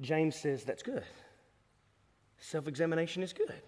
James 0.00 0.36
says 0.36 0.64
that's 0.64 0.82
good. 0.82 1.04
Self 2.38 2.68
examination 2.68 3.22
is 3.22 3.32
good. 3.32 3.62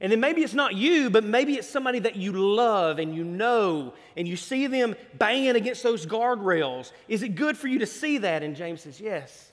And 0.00 0.10
then 0.10 0.18
maybe 0.18 0.42
it's 0.42 0.54
not 0.54 0.74
you, 0.74 1.10
but 1.10 1.22
maybe 1.22 1.54
it's 1.54 1.68
somebody 1.68 2.00
that 2.00 2.16
you 2.16 2.32
love 2.32 2.98
and 2.98 3.14
you 3.14 3.22
know, 3.22 3.94
and 4.16 4.26
you 4.26 4.36
see 4.36 4.66
them 4.66 4.96
banging 5.14 5.54
against 5.54 5.84
those 5.84 6.06
guardrails. 6.06 6.90
Is 7.06 7.22
it 7.22 7.36
good 7.36 7.56
for 7.56 7.68
you 7.68 7.78
to 7.78 7.86
see 7.86 8.18
that? 8.18 8.42
And 8.42 8.56
James 8.56 8.82
says, 8.82 9.00
Yes, 9.00 9.52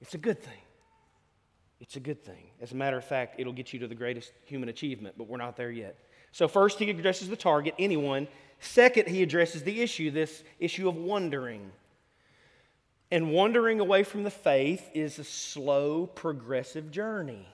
it's 0.00 0.14
a 0.14 0.18
good 0.18 0.42
thing. 0.42 0.60
It's 1.80 1.94
a 1.94 2.00
good 2.00 2.24
thing. 2.24 2.50
As 2.60 2.72
a 2.72 2.74
matter 2.74 2.96
of 2.96 3.04
fact, 3.04 3.36
it'll 3.38 3.52
get 3.52 3.72
you 3.72 3.78
to 3.78 3.86
the 3.86 3.94
greatest 3.94 4.32
human 4.44 4.68
achievement, 4.68 5.14
but 5.16 5.28
we're 5.28 5.36
not 5.36 5.56
there 5.56 5.70
yet. 5.70 5.96
So, 6.32 6.48
first, 6.48 6.78
he 6.78 6.90
addresses 6.90 7.28
the 7.28 7.36
target, 7.36 7.74
anyone. 7.78 8.26
Second, 8.60 9.08
he 9.08 9.22
addresses 9.22 9.62
the 9.62 9.80
issue, 9.80 10.10
this 10.10 10.42
issue 10.58 10.88
of 10.88 10.96
wandering. 10.96 11.70
And 13.10 13.32
wandering 13.32 13.80
away 13.80 14.02
from 14.02 14.24
the 14.24 14.30
faith 14.30 14.90
is 14.94 15.18
a 15.18 15.24
slow, 15.24 16.06
progressive 16.06 16.90
journey. 16.90 17.48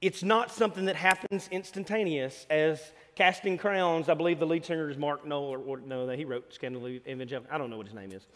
It's 0.00 0.22
not 0.22 0.52
something 0.52 0.84
that 0.86 0.96
happens 0.96 1.48
instantaneous. 1.50 2.46
As 2.50 2.92
Casting 3.14 3.56
Crowns, 3.56 4.08
I 4.08 4.14
believe 4.14 4.38
the 4.38 4.46
lead 4.46 4.64
singer 4.64 4.90
is 4.90 4.98
Mark 4.98 5.26
Noll, 5.26 5.44
or, 5.44 5.58
or 5.58 5.80
no, 5.80 6.08
he 6.08 6.24
wrote 6.24 6.52
Scandal 6.52 6.88
Evangelical. 6.88 7.48
I 7.52 7.58
don't 7.58 7.70
know 7.70 7.76
what 7.76 7.86
his 7.86 7.94
name 7.94 8.12
is. 8.12 8.26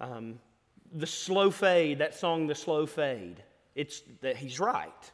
Um, 0.00 0.38
the 0.92 1.06
slow 1.06 1.50
fade, 1.50 1.98
that 1.98 2.14
song, 2.14 2.46
The 2.46 2.54
Slow 2.54 2.86
Fade, 2.86 3.42
it's 3.74 4.02
that 4.20 4.36
he's 4.36 4.60
right. 4.60 5.12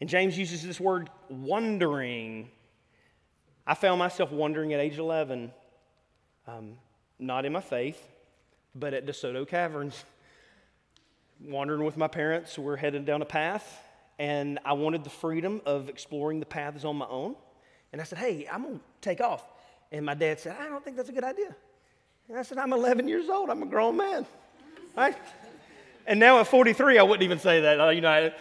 And 0.00 0.08
James 0.08 0.38
uses 0.38 0.62
this 0.62 0.78
word 0.78 1.10
wondering. 1.28 2.50
I 3.70 3.74
found 3.74 3.98
myself 3.98 4.32
wondering 4.32 4.72
at 4.72 4.80
age 4.80 4.96
11, 4.96 5.52
um, 6.46 6.78
not 7.18 7.44
in 7.44 7.52
my 7.52 7.60
faith, 7.60 8.02
but 8.74 8.94
at 8.94 9.04
DeSoto 9.04 9.46
Caverns. 9.46 10.04
Wandering 11.44 11.84
with 11.84 11.98
my 11.98 12.08
parents, 12.08 12.58
we're 12.58 12.76
heading 12.76 13.04
down 13.04 13.20
a 13.20 13.26
path, 13.26 13.84
and 14.18 14.58
I 14.64 14.72
wanted 14.72 15.04
the 15.04 15.10
freedom 15.10 15.60
of 15.66 15.90
exploring 15.90 16.40
the 16.40 16.46
paths 16.46 16.86
on 16.86 16.96
my 16.96 17.06
own. 17.08 17.36
And 17.92 18.00
I 18.00 18.04
said, 18.04 18.18
Hey, 18.18 18.48
I'm 18.50 18.62
going 18.62 18.76
to 18.76 18.80
take 19.02 19.20
off. 19.20 19.44
And 19.92 20.06
my 20.06 20.14
dad 20.14 20.40
said, 20.40 20.56
I 20.58 20.68
don't 20.70 20.82
think 20.82 20.96
that's 20.96 21.10
a 21.10 21.12
good 21.12 21.22
idea. 21.22 21.54
And 22.30 22.38
I 22.38 22.42
said, 22.42 22.56
I'm 22.56 22.72
11 22.72 23.06
years 23.06 23.28
old. 23.28 23.50
I'm 23.50 23.62
a 23.62 23.66
grown 23.66 23.98
man. 23.98 24.26
Right? 24.96 25.16
And 26.08 26.18
now 26.18 26.40
at 26.40 26.46
43, 26.46 26.98
I 26.98 27.02
wouldn't 27.02 27.22
even 27.22 27.38
say 27.38 27.60
that. 27.60 27.94
You 27.94 28.00
know, 28.00 28.32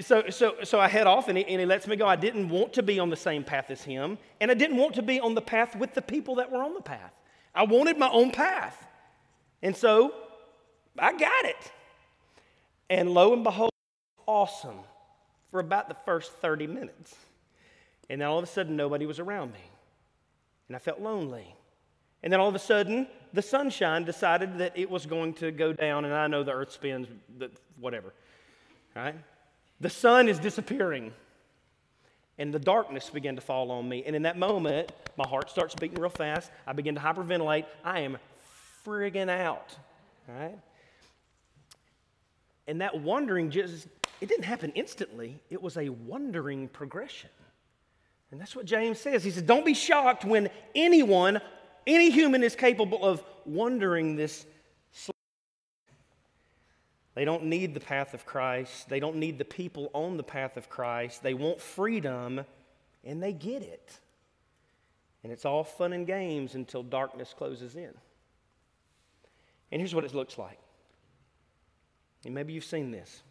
so, 0.00 0.30
so, 0.30 0.54
so 0.64 0.80
I 0.80 0.88
head 0.88 1.06
off 1.06 1.28
and 1.28 1.36
he, 1.36 1.44
and 1.44 1.60
he 1.60 1.66
lets 1.66 1.86
me 1.86 1.94
go. 1.94 2.06
I 2.06 2.16
didn't 2.16 2.48
want 2.48 2.72
to 2.72 2.82
be 2.82 2.98
on 2.98 3.10
the 3.10 3.16
same 3.16 3.44
path 3.44 3.70
as 3.70 3.82
him, 3.82 4.16
and 4.40 4.50
I 4.50 4.54
didn't 4.54 4.78
want 4.78 4.94
to 4.94 5.02
be 5.02 5.20
on 5.20 5.34
the 5.34 5.42
path 5.42 5.76
with 5.76 5.92
the 5.92 6.00
people 6.00 6.36
that 6.36 6.50
were 6.50 6.62
on 6.62 6.72
the 6.72 6.80
path. 6.80 7.12
I 7.54 7.64
wanted 7.64 7.98
my 7.98 8.08
own 8.08 8.30
path. 8.30 8.86
And 9.62 9.76
so 9.76 10.14
I 10.98 11.12
got 11.12 11.44
it. 11.44 11.72
And 12.88 13.12
lo 13.12 13.34
and 13.34 13.44
behold, 13.44 13.70
awesome 14.26 14.78
for 15.50 15.60
about 15.60 15.88
the 15.88 15.96
first 16.06 16.32
30 16.32 16.68
minutes. 16.68 17.14
And 18.08 18.22
then 18.22 18.28
all 18.28 18.38
of 18.38 18.44
a 18.44 18.46
sudden, 18.46 18.76
nobody 18.76 19.04
was 19.04 19.18
around 19.18 19.52
me. 19.52 19.70
And 20.68 20.74
I 20.74 20.78
felt 20.78 21.00
lonely. 21.00 21.54
And 22.22 22.32
then 22.32 22.40
all 22.40 22.48
of 22.48 22.54
a 22.54 22.60
sudden, 22.60 23.06
the 23.32 23.42
sunshine 23.42 24.04
decided 24.04 24.58
that 24.58 24.76
it 24.76 24.90
was 24.90 25.06
going 25.06 25.34
to 25.34 25.50
go 25.50 25.72
down. 25.72 26.04
And 26.04 26.14
I 26.14 26.26
know 26.26 26.42
the 26.42 26.52
earth 26.52 26.72
spins, 26.72 27.06
whatever. 27.78 28.12
Right? 28.94 29.14
The 29.80 29.90
sun 29.90 30.28
is 30.28 30.38
disappearing. 30.38 31.12
And 32.38 32.52
the 32.52 32.58
darkness 32.58 33.10
began 33.10 33.36
to 33.36 33.42
fall 33.42 33.70
on 33.70 33.88
me. 33.88 34.02
And 34.06 34.16
in 34.16 34.22
that 34.22 34.38
moment, 34.38 34.92
my 35.16 35.26
heart 35.28 35.50
starts 35.50 35.74
beating 35.74 36.00
real 36.00 36.10
fast. 36.10 36.50
I 36.66 36.72
begin 36.72 36.94
to 36.94 37.00
hyperventilate. 37.00 37.66
I 37.84 38.00
am 38.00 38.18
friggin' 38.84 39.28
out. 39.28 39.76
Right? 40.26 40.58
And 42.66 42.80
that 42.80 43.00
wandering 43.00 43.50
just 43.50 43.88
it 44.20 44.28
didn't 44.28 44.44
happen 44.44 44.72
instantly, 44.74 45.40
it 45.50 45.62
was 45.62 45.76
a 45.76 45.88
wondering 45.88 46.68
progression. 46.68 47.30
And 48.30 48.40
that's 48.40 48.54
what 48.54 48.64
James 48.64 49.00
says. 49.00 49.24
He 49.24 49.30
says, 49.30 49.42
Don't 49.42 49.64
be 49.64 49.74
shocked 49.74 50.24
when 50.24 50.50
anyone, 50.74 51.40
any 51.94 52.10
human 52.10 52.42
is 52.42 52.54
capable 52.54 53.04
of 53.04 53.22
wandering 53.44 54.16
this. 54.16 54.46
They 57.14 57.24
don't 57.24 57.44
need 57.44 57.74
the 57.74 57.80
path 57.80 58.14
of 58.14 58.24
Christ. 58.24 58.88
They 58.88 59.00
don't 59.00 59.16
need 59.16 59.36
the 59.36 59.44
people 59.44 59.90
on 59.92 60.16
the 60.16 60.22
path 60.22 60.56
of 60.56 60.70
Christ. 60.70 61.22
They 61.22 61.34
want 61.34 61.60
freedom, 61.60 62.44
and 63.04 63.22
they 63.22 63.32
get 63.32 63.62
it. 63.62 63.98
And 65.22 65.32
it's 65.32 65.44
all 65.44 65.64
fun 65.64 65.92
and 65.92 66.06
games 66.06 66.54
until 66.54 66.82
darkness 66.82 67.34
closes 67.36 67.76
in. 67.76 67.92
And 69.72 69.80
here's 69.80 69.94
what 69.94 70.04
it 70.04 70.14
looks 70.14 70.38
like. 70.38 70.58
And 72.24 72.34
maybe 72.34 72.52
you've 72.52 72.64
seen 72.64 72.90
this 72.90 73.22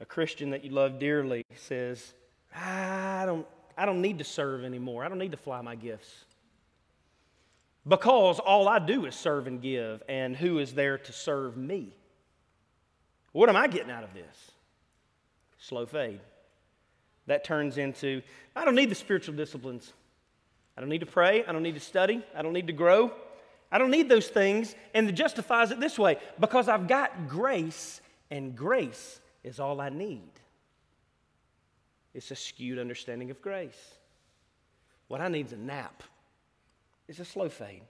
a 0.00 0.04
Christian 0.04 0.50
that 0.50 0.64
you 0.64 0.70
love 0.70 0.98
dearly 0.98 1.44
says, 1.56 2.14
I 2.54 3.24
don't, 3.26 3.46
I 3.76 3.84
don't 3.84 4.00
need 4.00 4.18
to 4.18 4.24
serve 4.24 4.64
anymore. 4.64 5.04
I 5.04 5.08
don't 5.08 5.18
need 5.18 5.32
to 5.32 5.36
fly 5.36 5.60
my 5.60 5.74
gifts. 5.74 6.24
Because 7.86 8.38
all 8.38 8.68
I 8.68 8.78
do 8.78 9.06
is 9.06 9.14
serve 9.14 9.46
and 9.46 9.62
give, 9.62 10.02
and 10.08 10.36
who 10.36 10.58
is 10.58 10.74
there 10.74 10.98
to 10.98 11.12
serve 11.12 11.56
me? 11.56 11.94
What 13.32 13.48
am 13.48 13.56
I 13.56 13.66
getting 13.66 13.90
out 13.90 14.04
of 14.04 14.12
this? 14.14 14.52
Slow 15.58 15.86
fade. 15.86 16.20
That 17.26 17.44
turns 17.44 17.78
into, 17.78 18.22
I 18.56 18.64
don't 18.64 18.74
need 18.74 18.90
the 18.90 18.94
spiritual 18.94 19.34
disciplines. 19.34 19.92
I 20.76 20.80
don't 20.80 20.90
need 20.90 21.00
to 21.00 21.06
pray. 21.06 21.44
I 21.44 21.52
don't 21.52 21.62
need 21.62 21.74
to 21.74 21.80
study. 21.80 22.24
I 22.34 22.42
don't 22.42 22.52
need 22.52 22.68
to 22.68 22.72
grow. 22.72 23.12
I 23.70 23.78
don't 23.78 23.90
need 23.90 24.08
those 24.08 24.28
things. 24.28 24.74
And 24.94 25.08
it 25.08 25.12
justifies 25.12 25.70
it 25.70 25.80
this 25.80 25.98
way 25.98 26.18
because 26.40 26.68
I've 26.68 26.88
got 26.88 27.28
grace, 27.28 28.00
and 28.30 28.56
grace 28.56 29.20
is 29.44 29.60
all 29.60 29.80
I 29.80 29.88
need. 29.88 30.30
It's 32.14 32.30
a 32.30 32.36
skewed 32.36 32.78
understanding 32.78 33.30
of 33.30 33.42
grace. 33.42 33.94
What 35.08 35.20
I 35.20 35.28
need 35.28 35.46
is 35.46 35.52
a 35.52 35.56
nap, 35.56 36.02
it's 37.08 37.18
a 37.18 37.24
slow 37.24 37.48
fade. 37.48 37.82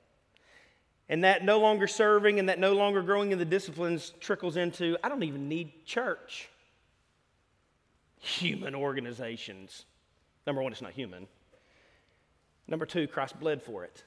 And 1.08 1.24
that 1.24 1.44
no 1.44 1.58
longer 1.58 1.86
serving 1.86 2.38
and 2.38 2.48
that 2.48 2.58
no 2.58 2.74
longer 2.74 3.02
growing 3.02 3.32
in 3.32 3.38
the 3.38 3.44
disciplines 3.44 4.12
trickles 4.20 4.56
into 4.56 4.96
I 5.02 5.08
don't 5.08 5.22
even 5.22 5.48
need 5.48 5.84
church. 5.84 6.48
Human 8.18 8.74
organizations. 8.74 9.84
Number 10.46 10.62
one, 10.62 10.72
it's 10.72 10.82
not 10.82 10.92
human. 10.92 11.26
Number 12.66 12.84
two, 12.84 13.06
Christ 13.06 13.38
bled 13.40 13.62
for 13.62 13.84
it. 13.84 14.04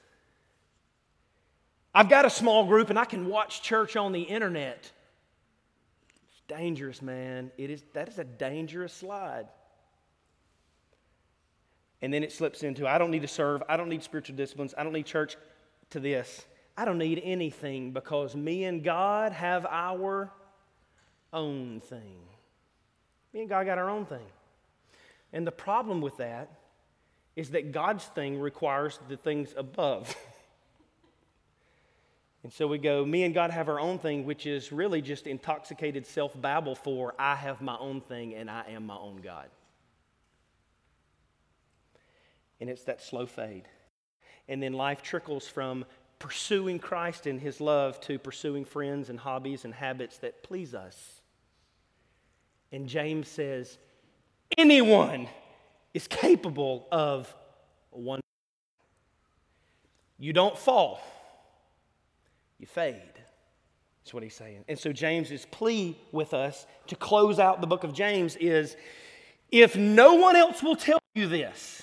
I've 1.94 2.08
got 2.08 2.24
a 2.24 2.30
small 2.30 2.66
group 2.66 2.90
and 2.90 2.98
I 2.98 3.04
can 3.04 3.26
watch 3.26 3.62
church 3.62 3.96
on 3.96 4.12
the 4.12 4.22
internet 4.22 4.90
It's 6.30 6.40
dangerous, 6.48 7.02
man. 7.02 7.50
It 7.58 7.70
is, 7.70 7.82
that 7.92 8.08
is 8.08 8.18
a 8.18 8.24
dangerous 8.24 8.92
slide. 8.92 9.48
And 12.02 12.12
then 12.12 12.24
it 12.24 12.32
slips 12.32 12.64
into 12.64 12.86
I 12.86 12.98
don't 12.98 13.10
need 13.10 13.22
to 13.22 13.28
serve, 13.28 13.62
I 13.68 13.76
don't 13.76 13.88
need 13.88 14.02
spiritual 14.02 14.36
disciplines, 14.36 14.74
I 14.76 14.82
don't 14.82 14.92
need 14.92 15.06
church 15.06 15.36
to 15.90 16.00
this. 16.00 16.44
I 16.76 16.84
don't 16.84 16.98
need 16.98 17.20
anything 17.22 17.92
because 17.92 18.34
me 18.34 18.64
and 18.64 18.82
God 18.82 19.32
have 19.32 19.66
our 19.66 20.32
own 21.32 21.80
thing. 21.80 22.18
Me 23.32 23.40
and 23.40 23.48
God 23.48 23.66
got 23.66 23.78
our 23.78 23.90
own 23.90 24.06
thing. 24.06 24.26
And 25.32 25.46
the 25.46 25.52
problem 25.52 26.00
with 26.00 26.16
that 26.18 26.50
is 27.36 27.50
that 27.50 27.72
God's 27.72 28.04
thing 28.04 28.38
requires 28.38 28.98
the 29.08 29.16
things 29.16 29.54
above. 29.56 30.14
and 32.42 32.52
so 32.52 32.66
we 32.66 32.78
go, 32.78 33.04
me 33.04 33.24
and 33.24 33.34
God 33.34 33.50
have 33.50 33.68
our 33.68 33.80
own 33.80 33.98
thing, 33.98 34.26
which 34.26 34.46
is 34.46 34.72
really 34.72 35.00
just 35.00 35.26
intoxicated 35.26 36.06
self 36.06 36.38
babble 36.40 36.74
for 36.74 37.14
I 37.18 37.34
have 37.34 37.60
my 37.60 37.76
own 37.78 38.00
thing 38.02 38.34
and 38.34 38.50
I 38.50 38.64
am 38.70 38.86
my 38.86 38.96
own 38.96 39.20
God. 39.22 39.48
And 42.62 42.70
it's 42.70 42.84
that 42.84 43.02
slow 43.02 43.26
fade. 43.26 43.64
And 44.46 44.62
then 44.62 44.72
life 44.72 45.02
trickles 45.02 45.48
from 45.48 45.84
pursuing 46.20 46.78
Christ 46.78 47.26
and 47.26 47.40
His 47.40 47.60
love 47.60 48.00
to 48.02 48.20
pursuing 48.20 48.64
friends 48.64 49.10
and 49.10 49.18
hobbies 49.18 49.64
and 49.64 49.74
habits 49.74 50.18
that 50.18 50.44
please 50.44 50.72
us. 50.72 51.22
And 52.70 52.86
James 52.86 53.26
says, 53.26 53.78
anyone 54.56 55.26
is 55.92 56.06
capable 56.06 56.86
of 56.92 57.34
one. 57.90 58.20
You 60.20 60.32
don't 60.32 60.56
fall, 60.56 61.00
you 62.60 62.68
fade. 62.68 62.94
That's 64.04 64.14
what 64.14 64.22
he's 64.22 64.36
saying. 64.36 64.64
And 64.68 64.78
so 64.78 64.92
James's 64.92 65.46
plea 65.50 65.98
with 66.12 66.32
us 66.32 66.64
to 66.86 66.94
close 66.94 67.40
out 67.40 67.60
the 67.60 67.66
book 67.66 67.82
of 67.82 67.92
James 67.92 68.36
is 68.36 68.76
if 69.50 69.74
no 69.74 70.14
one 70.14 70.36
else 70.36 70.62
will 70.62 70.76
tell 70.76 71.00
you 71.16 71.26
this, 71.26 71.81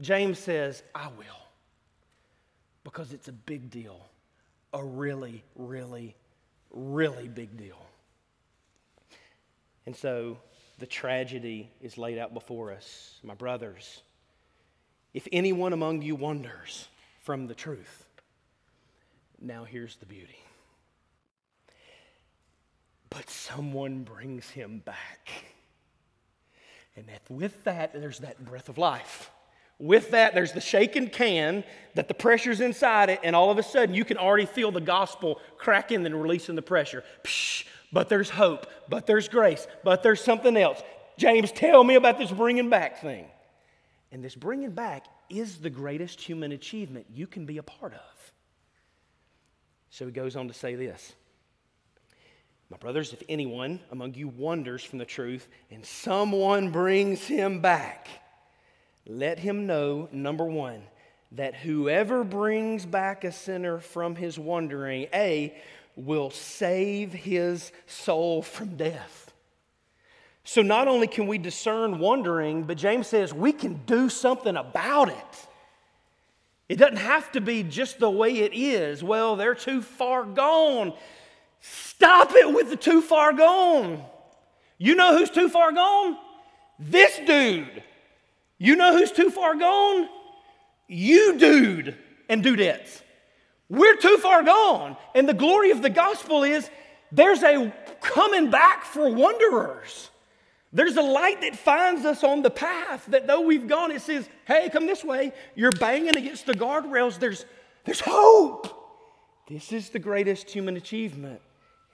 James 0.00 0.38
says, 0.38 0.82
I 0.94 1.08
will. 1.08 1.24
Because 2.84 3.12
it's 3.12 3.28
a 3.28 3.32
big 3.32 3.70
deal. 3.70 4.06
A 4.72 4.84
really, 4.84 5.42
really, 5.54 6.14
really 6.70 7.28
big 7.28 7.56
deal. 7.56 7.84
And 9.86 9.96
so 9.96 10.38
the 10.78 10.86
tragedy 10.86 11.70
is 11.80 11.96
laid 11.96 12.18
out 12.18 12.34
before 12.34 12.72
us. 12.72 13.18
My 13.22 13.34
brothers, 13.34 14.02
if 15.14 15.26
anyone 15.32 15.72
among 15.72 16.02
you 16.02 16.14
wanders 16.14 16.88
from 17.22 17.46
the 17.46 17.54
truth, 17.54 18.04
now 19.40 19.64
here's 19.64 19.96
the 19.96 20.06
beauty. 20.06 20.38
But 23.08 23.30
someone 23.30 24.02
brings 24.02 24.50
him 24.50 24.82
back. 24.84 25.30
And 26.96 27.06
with 27.28 27.64
that, 27.64 27.92
there's 27.92 28.18
that 28.20 28.44
breath 28.44 28.68
of 28.68 28.78
life. 28.78 29.30
With 29.78 30.12
that, 30.12 30.34
there's 30.34 30.52
the 30.52 30.60
shaken 30.60 31.08
can 31.08 31.64
that 31.94 32.08
the 32.08 32.14
pressure's 32.14 32.60
inside 32.60 33.10
it, 33.10 33.20
and 33.22 33.36
all 33.36 33.50
of 33.50 33.58
a 33.58 33.62
sudden 33.62 33.94
you 33.94 34.04
can 34.04 34.16
already 34.16 34.46
feel 34.46 34.70
the 34.70 34.80
gospel 34.80 35.40
cracking 35.58 36.04
and 36.06 36.22
releasing 36.22 36.54
the 36.54 36.62
pressure. 36.62 37.04
Psh, 37.24 37.66
but 37.92 38.08
there's 38.08 38.30
hope, 38.30 38.66
but 38.88 39.06
there's 39.06 39.28
grace, 39.28 39.66
but 39.84 40.02
there's 40.02 40.22
something 40.22 40.56
else. 40.56 40.82
James, 41.18 41.52
tell 41.52 41.82
me 41.84 41.94
about 41.94 42.18
this 42.18 42.30
bringing 42.30 42.70
back 42.70 43.00
thing. 43.00 43.26
And 44.12 44.24
this 44.24 44.34
bringing 44.34 44.70
back 44.70 45.06
is 45.28 45.58
the 45.58 45.70
greatest 45.70 46.20
human 46.20 46.52
achievement 46.52 47.06
you 47.12 47.26
can 47.26 47.46
be 47.46 47.58
a 47.58 47.62
part 47.62 47.92
of. 47.92 48.32
So 49.90 50.06
he 50.06 50.12
goes 50.12 50.36
on 50.36 50.48
to 50.48 50.54
say 50.54 50.74
this 50.74 51.14
My 52.70 52.76
brothers, 52.76 53.12
if 53.12 53.22
anyone 53.28 53.80
among 53.90 54.14
you 54.14 54.28
wanders 54.28 54.84
from 54.84 54.98
the 54.98 55.04
truth 55.04 55.48
and 55.70 55.84
someone 55.84 56.70
brings 56.70 57.26
him 57.26 57.60
back, 57.60 58.08
let 59.06 59.38
him 59.38 59.66
know, 59.66 60.08
number 60.12 60.44
one, 60.44 60.82
that 61.32 61.54
whoever 61.54 62.24
brings 62.24 62.86
back 62.86 63.24
a 63.24 63.32
sinner 63.32 63.78
from 63.78 64.16
his 64.16 64.38
wandering, 64.38 65.06
A, 65.14 65.56
will 65.96 66.30
save 66.30 67.12
his 67.12 67.72
soul 67.86 68.42
from 68.42 68.76
death. 68.76 69.32
So 70.44 70.62
not 70.62 70.86
only 70.86 71.08
can 71.08 71.26
we 71.26 71.38
discern 71.38 71.98
wandering, 71.98 72.64
but 72.64 72.76
James 72.76 73.08
says 73.08 73.34
we 73.34 73.52
can 73.52 73.80
do 73.86 74.08
something 74.08 74.56
about 74.56 75.08
it. 75.08 75.46
It 76.68 76.76
doesn't 76.76 76.98
have 76.98 77.32
to 77.32 77.40
be 77.40 77.62
just 77.62 77.98
the 77.98 78.10
way 78.10 78.38
it 78.38 78.52
is. 78.54 79.02
Well, 79.02 79.36
they're 79.36 79.54
too 79.54 79.82
far 79.82 80.24
gone. 80.24 80.92
Stop 81.60 82.32
it 82.34 82.52
with 82.52 82.70
the 82.70 82.76
too 82.76 83.00
far 83.00 83.32
gone. 83.32 84.02
You 84.78 84.94
know 84.94 85.16
who's 85.16 85.30
too 85.30 85.48
far 85.48 85.72
gone? 85.72 86.16
This 86.78 87.18
dude. 87.26 87.82
You 88.58 88.76
know 88.76 88.96
who's 88.96 89.12
too 89.12 89.30
far 89.30 89.54
gone? 89.54 90.08
You, 90.88 91.38
dude, 91.38 91.96
and 92.28 92.44
dudettes. 92.44 93.02
We're 93.68 93.96
too 93.96 94.18
far 94.18 94.42
gone. 94.42 94.96
And 95.14 95.28
the 95.28 95.34
glory 95.34 95.70
of 95.70 95.82
the 95.82 95.90
gospel 95.90 96.44
is 96.44 96.70
there's 97.12 97.42
a 97.42 97.72
coming 98.00 98.50
back 98.50 98.84
for 98.84 99.12
wanderers. 99.12 100.10
There's 100.72 100.96
a 100.96 101.02
light 101.02 101.40
that 101.40 101.56
finds 101.56 102.04
us 102.04 102.22
on 102.22 102.42
the 102.42 102.50
path 102.50 103.06
that 103.08 103.26
though 103.26 103.40
we've 103.40 103.66
gone, 103.66 103.90
it 103.90 104.02
says, 104.02 104.28
hey, 104.46 104.68
come 104.70 104.86
this 104.86 105.04
way. 105.04 105.32
You're 105.54 105.72
banging 105.72 106.16
against 106.16 106.46
the 106.46 106.54
guardrails. 106.54 107.18
There's, 107.18 107.44
there's 107.84 108.00
hope. 108.00 108.72
This 109.48 109.72
is 109.72 109.90
the 109.90 109.98
greatest 109.98 110.50
human 110.50 110.76
achievement. 110.76 111.40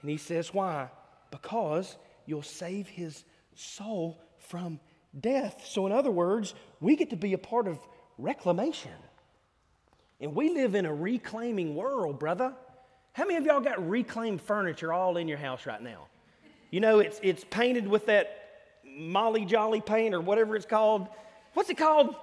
And 0.01 0.09
he 0.09 0.17
says, 0.17 0.53
why? 0.53 0.89
Because 1.31 1.95
you'll 2.25 2.41
save 2.41 2.87
his 2.87 3.23
soul 3.55 4.19
from 4.39 4.79
death. 5.19 5.65
So, 5.65 5.85
in 5.85 5.91
other 5.91 6.11
words, 6.11 6.53
we 6.79 6.95
get 6.95 7.09
to 7.11 7.15
be 7.15 7.33
a 7.33 7.37
part 7.37 7.67
of 7.67 7.79
reclamation. 8.17 8.91
And 10.19 10.35
we 10.35 10.49
live 10.49 10.75
in 10.75 10.85
a 10.85 10.93
reclaiming 10.93 11.75
world, 11.75 12.19
brother. 12.19 12.53
How 13.13 13.25
many 13.25 13.37
of 13.37 13.45
y'all 13.45 13.61
got 13.61 13.87
reclaimed 13.87 14.41
furniture 14.41 14.93
all 14.93 15.17
in 15.17 15.27
your 15.27 15.37
house 15.37 15.65
right 15.65 15.81
now? 15.81 16.07
You 16.71 16.79
know, 16.79 16.99
it's, 16.99 17.19
it's 17.21 17.43
painted 17.43 17.87
with 17.87 18.07
that 18.07 18.39
Molly 18.83 19.45
Jolly 19.45 19.81
paint 19.81 20.15
or 20.15 20.21
whatever 20.21 20.55
it's 20.55 20.65
called. 20.65 21.07
What's 21.53 21.69
it 21.69 21.77
called? 21.77 22.15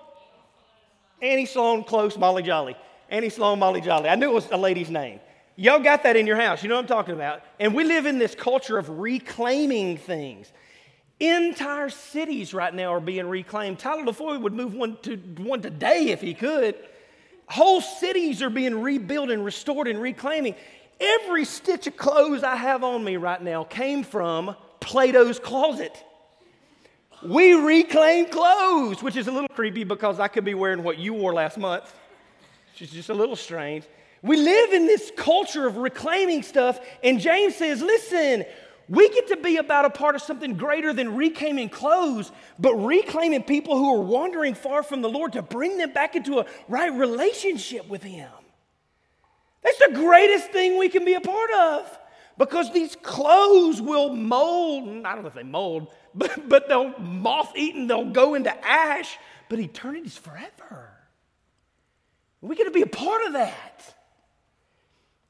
Annie 1.22 1.46
Sloan 1.46 1.84
Close 1.84 2.16
Molly 2.16 2.42
Jolly. 2.42 2.76
Annie 3.08 3.28
Sloan 3.28 3.58
Molly 3.58 3.80
Jolly. 3.80 4.08
I 4.08 4.14
knew 4.14 4.30
it 4.30 4.34
was 4.34 4.48
a 4.50 4.56
lady's 4.56 4.90
name. 4.90 5.20
Y'all 5.56 5.80
got 5.80 6.04
that 6.04 6.16
in 6.16 6.26
your 6.26 6.36
house. 6.36 6.62
You 6.62 6.68
know 6.68 6.76
what 6.76 6.82
I'm 6.82 6.88
talking 6.88 7.14
about. 7.14 7.42
And 7.58 7.74
we 7.74 7.84
live 7.84 8.06
in 8.06 8.18
this 8.18 8.34
culture 8.34 8.78
of 8.78 8.88
reclaiming 8.88 9.98
things. 9.98 10.52
Entire 11.20 11.90
cities 11.90 12.54
right 12.54 12.74
now 12.74 12.94
are 12.94 13.00
being 13.00 13.28
reclaimed. 13.28 13.78
Tyler 13.78 14.04
LaFoy 14.04 14.40
would 14.40 14.54
move 14.54 14.74
one 14.74 14.96
to 15.02 15.16
one 15.36 15.60
today 15.60 16.08
if 16.08 16.22
he 16.22 16.32
could. 16.32 16.74
Whole 17.46 17.82
cities 17.82 18.42
are 18.42 18.48
being 18.48 18.80
rebuilt 18.80 19.28
and 19.30 19.44
restored 19.44 19.86
and 19.86 20.00
reclaiming. 20.00 20.54
Every 20.98 21.44
stitch 21.44 21.86
of 21.86 21.96
clothes 21.96 22.42
I 22.42 22.56
have 22.56 22.82
on 22.84 23.04
me 23.04 23.16
right 23.16 23.42
now 23.42 23.64
came 23.64 24.02
from 24.02 24.56
Plato's 24.80 25.38
closet. 25.38 25.94
We 27.22 27.52
reclaim 27.52 28.26
clothes, 28.26 29.02
which 29.02 29.16
is 29.16 29.28
a 29.28 29.32
little 29.32 29.48
creepy 29.48 29.84
because 29.84 30.18
I 30.18 30.28
could 30.28 30.44
be 30.44 30.54
wearing 30.54 30.82
what 30.82 30.98
you 30.98 31.12
wore 31.12 31.34
last 31.34 31.58
month, 31.58 31.94
which 32.72 32.82
is 32.82 32.90
just 32.90 33.10
a 33.10 33.14
little 33.14 33.36
strange. 33.36 33.84
We 34.22 34.36
live 34.36 34.72
in 34.72 34.86
this 34.86 35.12
culture 35.16 35.66
of 35.66 35.76
reclaiming 35.76 36.42
stuff, 36.42 36.80
and 37.02 37.20
James 37.20 37.56
says, 37.56 37.82
listen, 37.82 38.44
we 38.90 39.08
get 39.10 39.28
to 39.28 39.36
be 39.36 39.56
about 39.56 39.84
a 39.84 39.90
part 39.90 40.16
of 40.16 40.22
something 40.22 40.54
greater 40.54 40.92
than 40.92 41.14
reclaiming 41.14 41.68
clothes, 41.68 42.32
but 42.58 42.74
reclaiming 42.74 43.44
people 43.44 43.78
who 43.78 43.94
are 43.94 44.02
wandering 44.02 44.54
far 44.54 44.82
from 44.82 45.00
the 45.00 45.08
Lord 45.08 45.34
to 45.34 45.42
bring 45.42 45.78
them 45.78 45.92
back 45.92 46.16
into 46.16 46.40
a 46.40 46.46
right 46.68 46.92
relationship 46.92 47.88
with 47.88 48.02
Him. 48.02 48.28
That's 49.62 49.78
the 49.78 49.92
greatest 49.94 50.50
thing 50.50 50.76
we 50.76 50.88
can 50.88 51.04
be 51.04 51.14
a 51.14 51.20
part 51.20 51.50
of 51.52 51.98
because 52.36 52.72
these 52.72 52.96
clothes 52.96 53.80
will 53.80 54.12
mold. 54.12 55.06
I 55.06 55.14
don't 55.14 55.22
know 55.22 55.28
if 55.28 55.34
they 55.34 55.44
mold, 55.44 55.94
but, 56.14 56.48
but 56.48 56.68
they'll 56.68 56.98
moth 56.98 57.52
eaten, 57.54 57.86
they'll 57.86 58.10
go 58.10 58.34
into 58.34 58.52
ash, 58.66 59.16
but 59.48 59.60
eternity's 59.60 60.18
forever. 60.18 60.90
We 62.40 62.56
get 62.56 62.64
to 62.64 62.72
be 62.72 62.82
a 62.82 62.88
part 62.88 63.24
of 63.24 63.34
that. 63.34 63.94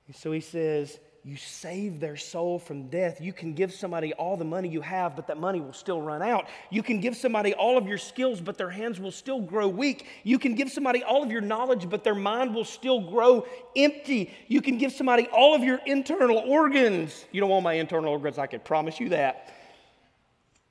And 0.06 0.16
so 0.16 0.32
he 0.32 0.40
says, 0.40 0.98
you 1.22 1.36
save 1.36 2.00
their 2.00 2.16
soul 2.16 2.58
from 2.58 2.88
death. 2.88 3.20
You 3.20 3.34
can 3.34 3.52
give 3.52 3.74
somebody 3.74 4.14
all 4.14 4.38
the 4.38 4.44
money 4.44 4.70
you 4.70 4.80
have, 4.80 5.16
but 5.16 5.26
that 5.26 5.38
money 5.38 5.60
will 5.60 5.74
still 5.74 6.00
run 6.00 6.22
out. 6.22 6.48
You 6.70 6.82
can 6.82 7.00
give 7.00 7.14
somebody 7.14 7.52
all 7.52 7.76
of 7.76 7.86
your 7.86 7.98
skills, 7.98 8.40
but 8.40 8.56
their 8.56 8.70
hands 8.70 8.98
will 8.98 9.10
still 9.10 9.38
grow 9.38 9.68
weak. 9.68 10.06
You 10.24 10.38
can 10.38 10.54
give 10.54 10.70
somebody 10.70 11.02
all 11.02 11.22
of 11.22 11.30
your 11.30 11.42
knowledge, 11.42 11.90
but 11.90 12.04
their 12.04 12.14
mind 12.14 12.54
will 12.54 12.64
still 12.64 13.00
grow 13.00 13.46
empty. 13.76 14.32
You 14.48 14.62
can 14.62 14.78
give 14.78 14.92
somebody 14.92 15.26
all 15.26 15.54
of 15.54 15.62
your 15.62 15.80
internal 15.84 16.38
organs. 16.38 17.26
You 17.32 17.42
don't 17.42 17.50
want 17.50 17.64
my 17.64 17.74
internal 17.74 18.12
organs, 18.12 18.38
I 18.38 18.46
can 18.46 18.60
promise 18.60 18.98
you 18.98 19.10
that. 19.10 19.54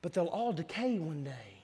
But 0.01 0.13
they'll 0.13 0.25
all 0.25 0.51
decay 0.51 0.97
one 0.97 1.25
day. 1.25 1.59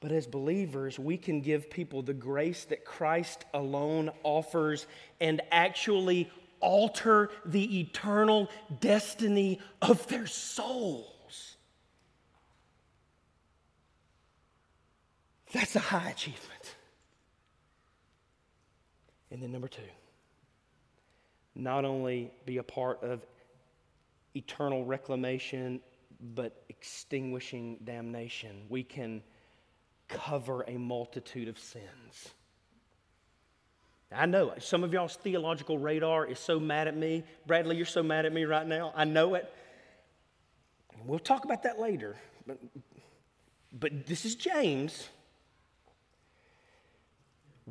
But 0.00 0.12
as 0.12 0.26
believers, 0.26 0.98
we 0.98 1.18
can 1.18 1.42
give 1.42 1.70
people 1.70 2.02
the 2.02 2.14
grace 2.14 2.64
that 2.64 2.86
Christ 2.86 3.44
alone 3.52 4.10
offers 4.22 4.86
and 5.20 5.42
actually 5.52 6.30
alter 6.60 7.30
the 7.44 7.80
eternal 7.80 8.48
destiny 8.80 9.60
of 9.82 10.06
their 10.08 10.26
souls. 10.26 11.56
That's 15.52 15.74
a 15.76 15.80
high 15.80 16.10
achievement. 16.10 16.76
And 19.30 19.42
then, 19.42 19.52
number 19.52 19.68
two, 19.68 19.82
not 21.54 21.84
only 21.84 22.30
be 22.46 22.58
a 22.58 22.62
part 22.62 23.02
of 23.02 23.24
eternal 24.34 24.84
reclamation, 24.84 25.80
but 26.34 26.62
extinguishing 26.68 27.78
damnation. 27.84 28.64
We 28.68 28.82
can 28.82 29.22
cover 30.08 30.64
a 30.66 30.76
multitude 30.76 31.48
of 31.48 31.58
sins. 31.58 32.34
I 34.12 34.26
know 34.26 34.52
some 34.58 34.82
of 34.82 34.92
y'all's 34.92 35.16
theological 35.16 35.78
radar 35.78 36.26
is 36.26 36.38
so 36.38 36.58
mad 36.58 36.88
at 36.88 36.96
me. 36.96 37.22
Bradley, 37.46 37.76
you're 37.76 37.86
so 37.86 38.02
mad 38.02 38.26
at 38.26 38.32
me 38.32 38.44
right 38.44 38.66
now. 38.66 38.92
I 38.96 39.04
know 39.04 39.34
it. 39.34 39.52
We'll 41.06 41.20
talk 41.20 41.44
about 41.44 41.62
that 41.62 41.78
later. 41.78 42.16
But, 42.46 42.58
but 43.72 44.06
this 44.06 44.24
is 44.24 44.34
James. 44.34 45.08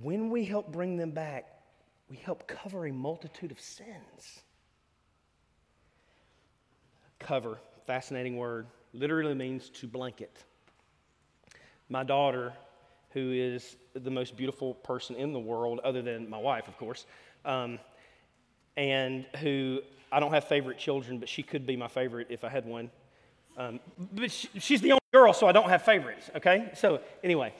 When 0.01 0.29
we 0.29 0.45
help 0.45 0.71
bring 0.71 0.95
them 0.95 1.11
back, 1.11 1.45
we 2.09 2.15
help 2.15 2.47
cover 2.47 2.87
a 2.87 2.91
multitude 2.93 3.51
of 3.51 3.59
sins. 3.59 4.41
Cover, 7.19 7.59
fascinating 7.85 8.37
word, 8.37 8.67
literally 8.93 9.35
means 9.35 9.69
to 9.71 9.87
blanket. 9.87 10.43
My 11.89 12.03
daughter, 12.03 12.53
who 13.11 13.31
is 13.31 13.77
the 13.93 14.11
most 14.11 14.37
beautiful 14.37 14.75
person 14.75 15.15
in 15.15 15.33
the 15.33 15.39
world, 15.39 15.79
other 15.83 16.01
than 16.01 16.29
my 16.29 16.37
wife, 16.37 16.67
of 16.67 16.77
course, 16.77 17.05
um, 17.45 17.79
and 18.77 19.25
who 19.39 19.81
I 20.11 20.19
don't 20.19 20.31
have 20.31 20.45
favorite 20.45 20.77
children, 20.77 21.19
but 21.19 21.29
she 21.29 21.43
could 21.43 21.65
be 21.65 21.75
my 21.75 21.87
favorite 21.87 22.27
if 22.29 22.43
I 22.43 22.49
had 22.49 22.65
one. 22.65 22.89
Um, 23.57 23.79
but 24.13 24.31
she, 24.31 24.47
she's 24.59 24.81
the 24.81 24.91
only 24.91 25.01
girl, 25.11 25.33
so 25.33 25.47
I 25.47 25.51
don't 25.51 25.69
have 25.69 25.81
favorites, 25.81 26.29
okay? 26.35 26.71
So, 26.75 27.01
anyway, 27.23 27.53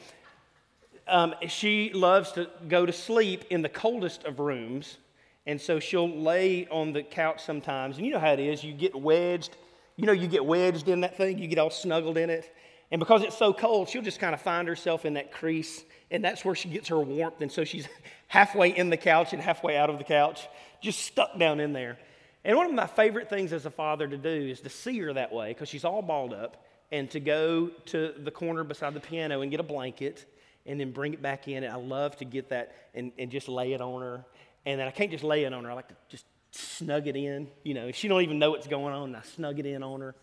um, 1.08 1.36
she 1.48 1.92
loves 1.94 2.32
to 2.34 2.50
go 2.68 2.86
to 2.86 2.94
sleep 2.94 3.46
in 3.50 3.62
the 3.62 3.70
coldest 3.70 4.24
of 4.24 4.40
rooms. 4.40 4.98
And 5.46 5.60
so 5.60 5.80
she'll 5.80 6.10
lay 6.10 6.68
on 6.68 6.94
the 6.94 7.02
couch 7.02 7.44
sometimes. 7.44 7.98
And 7.98 8.06
you 8.06 8.12
know 8.14 8.20
how 8.20 8.34
it 8.34 8.40
is. 8.40 8.64
You 8.64 8.72
get 8.72 8.94
wedged. 8.94 9.58
You 9.96 10.06
know, 10.06 10.12
you 10.12 10.28
get 10.28 10.46
wedged 10.46 10.88
in 10.88 11.02
that 11.02 11.18
thing, 11.18 11.40
you 11.40 11.48
get 11.48 11.60
all 11.60 11.70
snuggled 11.70 12.18
in 12.18 12.30
it. 12.30 12.56
And 12.92 13.00
because 13.00 13.24
it's 13.24 13.38
so 13.38 13.54
cold, 13.54 13.90
she'll 13.90 14.02
just 14.02 14.20
kind 14.20 14.34
of 14.34 14.42
find 14.42 14.68
herself 14.68 15.06
in 15.06 15.14
that 15.14 15.32
crease. 15.32 15.84
And 16.10 16.24
that's 16.24 16.44
where 16.44 16.56
she 16.56 16.70
gets 16.70 16.88
her 16.90 17.00
warmth. 17.00 17.42
And 17.42 17.52
so 17.52 17.64
she's 17.64 17.88
halfway 18.28 18.70
in 18.76 18.90
the 18.90 18.98
couch 18.98 19.34
and 19.34 19.42
halfway 19.42 19.78
out 19.78 19.90
of 19.90 19.98
the 19.98 20.04
couch, 20.04 20.48
just 20.82 21.00
stuck 21.00 21.38
down 21.38 21.60
in 21.60 21.74
there. 21.74 21.98
And 22.44 22.58
one 22.58 22.66
of 22.66 22.74
my 22.74 22.88
favorite 22.88 23.30
things 23.30 23.54
as 23.54 23.66
a 23.66 23.70
father 23.70 24.08
to 24.08 24.18
do 24.18 24.30
is 24.30 24.62
to 24.62 24.70
see 24.70 24.98
her 25.00 25.14
that 25.14 25.32
way 25.32 25.50
because 25.50 25.70
she's 25.70 25.84
all 25.84 26.02
balled 26.02 26.34
up 26.34 26.66
and 26.92 27.10
to 27.12 27.20
go 27.20 27.68
to 27.88 28.14
the 28.18 28.32
corner 28.32 28.64
beside 28.64 28.94
the 28.94 29.00
piano 29.00 29.42
and 29.42 29.52
get 29.52 29.60
a 29.60 29.64
blanket 29.64 30.26
and 30.66 30.80
then 30.80 30.92
bring 30.92 31.14
it 31.14 31.22
back 31.22 31.48
in. 31.48 31.64
And 31.64 31.72
I 31.72 31.76
love 31.76 32.16
to 32.18 32.26
get 32.26 32.50
that 32.50 32.76
and, 32.96 33.12
and 33.20 33.30
just 33.30 33.50
lay 33.50 33.74
it 33.74 33.82
on 33.82 34.02
her. 34.02 34.26
And 34.66 34.80
then 34.80 34.88
I 34.88 34.92
can't 34.92 35.12
just 35.12 35.24
lay 35.24 35.44
it 35.44 35.54
on 35.54 35.64
her. 35.64 35.72
I 35.72 35.74
like 35.74 35.90
to 35.90 35.96
just 36.10 36.26
snug 36.52 37.08
it 37.08 37.16
in. 37.16 37.48
You 37.64 37.74
know, 37.74 37.92
she 37.92 38.08
don't 38.08 38.22
even 38.22 38.40
know 38.40 38.52
what's 38.52 38.68
going 38.68 38.94
on. 38.94 39.16
I 39.16 39.22
snug 39.22 39.60
it 39.60 39.66
in 39.66 39.84
on 39.84 40.02
her. 40.02 40.16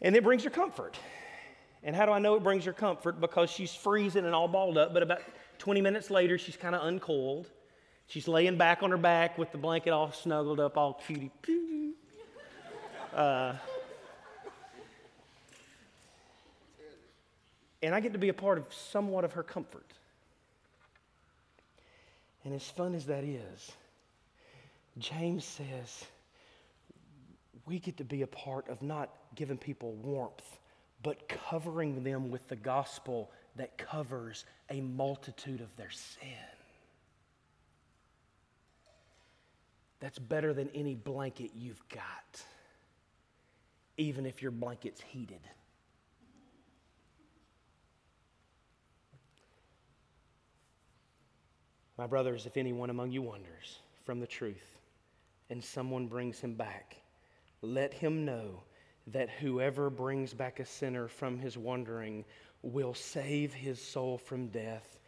And 0.00 0.14
it 0.16 0.24
brings 0.24 0.44
her 0.44 0.50
comfort. 0.50 0.98
And 1.84 1.96
how 1.96 2.06
do 2.06 2.12
I 2.12 2.18
know 2.18 2.34
it 2.36 2.42
brings 2.42 2.64
her 2.64 2.72
comfort? 2.72 3.20
Because 3.20 3.50
she's 3.50 3.74
freezing 3.74 4.24
and 4.24 4.34
all 4.34 4.48
balled 4.48 4.78
up, 4.78 4.94
but 4.94 5.02
about 5.02 5.20
20 5.58 5.80
minutes 5.80 6.10
later, 6.10 6.38
she's 6.38 6.56
kind 6.56 6.74
of 6.74 6.82
uncoiled. 6.82 7.48
She's 8.06 8.28
laying 8.28 8.56
back 8.56 8.82
on 8.82 8.90
her 8.90 8.96
back 8.96 9.38
with 9.38 9.52
the 9.52 9.58
blanket 9.58 9.90
all 9.90 10.12
snuggled 10.12 10.60
up, 10.60 10.76
all 10.76 10.94
cutie. 10.94 11.30
Uh, 13.14 13.54
and 17.82 17.94
I 17.94 18.00
get 18.00 18.12
to 18.12 18.18
be 18.18 18.28
a 18.28 18.34
part 18.34 18.58
of 18.58 18.72
somewhat 18.72 19.24
of 19.24 19.32
her 19.32 19.42
comfort. 19.42 19.86
And 22.44 22.54
as 22.54 22.68
fun 22.68 22.94
as 22.94 23.06
that 23.06 23.24
is, 23.24 23.72
James 24.98 25.44
says 25.44 26.04
we 27.66 27.78
get 27.78 27.96
to 27.98 28.04
be 28.04 28.22
a 28.22 28.26
part 28.26 28.68
of 28.68 28.82
not 28.82 29.10
giving 29.34 29.56
people 29.56 29.92
warmth, 29.92 30.58
but 31.02 31.28
covering 31.28 32.04
them 32.04 32.30
with 32.30 32.48
the 32.48 32.56
gospel 32.56 33.30
that 33.56 33.76
covers 33.76 34.44
a 34.70 34.80
multitude 34.80 35.60
of 35.60 35.74
their 35.76 35.90
sin. 35.90 36.28
That's 40.00 40.18
better 40.18 40.52
than 40.52 40.68
any 40.74 40.94
blanket 40.94 41.52
you've 41.54 41.86
got, 41.88 42.42
even 43.96 44.26
if 44.26 44.42
your 44.42 44.50
blanket's 44.50 45.00
heated. 45.00 45.40
My 51.98 52.06
brothers, 52.06 52.46
if 52.46 52.56
anyone 52.56 52.90
among 52.90 53.12
you 53.12 53.22
wanders 53.22 53.78
from 54.04 54.18
the 54.18 54.26
truth 54.26 54.78
and 55.50 55.62
someone 55.62 56.08
brings 56.08 56.40
him 56.40 56.54
back, 56.54 56.96
let 57.60 57.94
him 57.94 58.24
know 58.24 58.62
that 59.08 59.28
whoever 59.28 59.90
brings 59.90 60.32
back 60.32 60.60
a 60.60 60.64
sinner 60.64 61.08
from 61.08 61.38
his 61.38 61.58
wandering 61.58 62.24
will 62.62 62.94
save 62.94 63.52
his 63.52 63.80
soul 63.80 64.18
from 64.18 64.48
death 64.48 64.98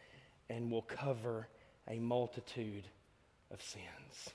and 0.51 0.71
will 0.71 0.83
cover 0.83 1.49
a 1.89 1.99
multitude 1.99 2.85
of 3.51 3.63
sins. 3.63 4.31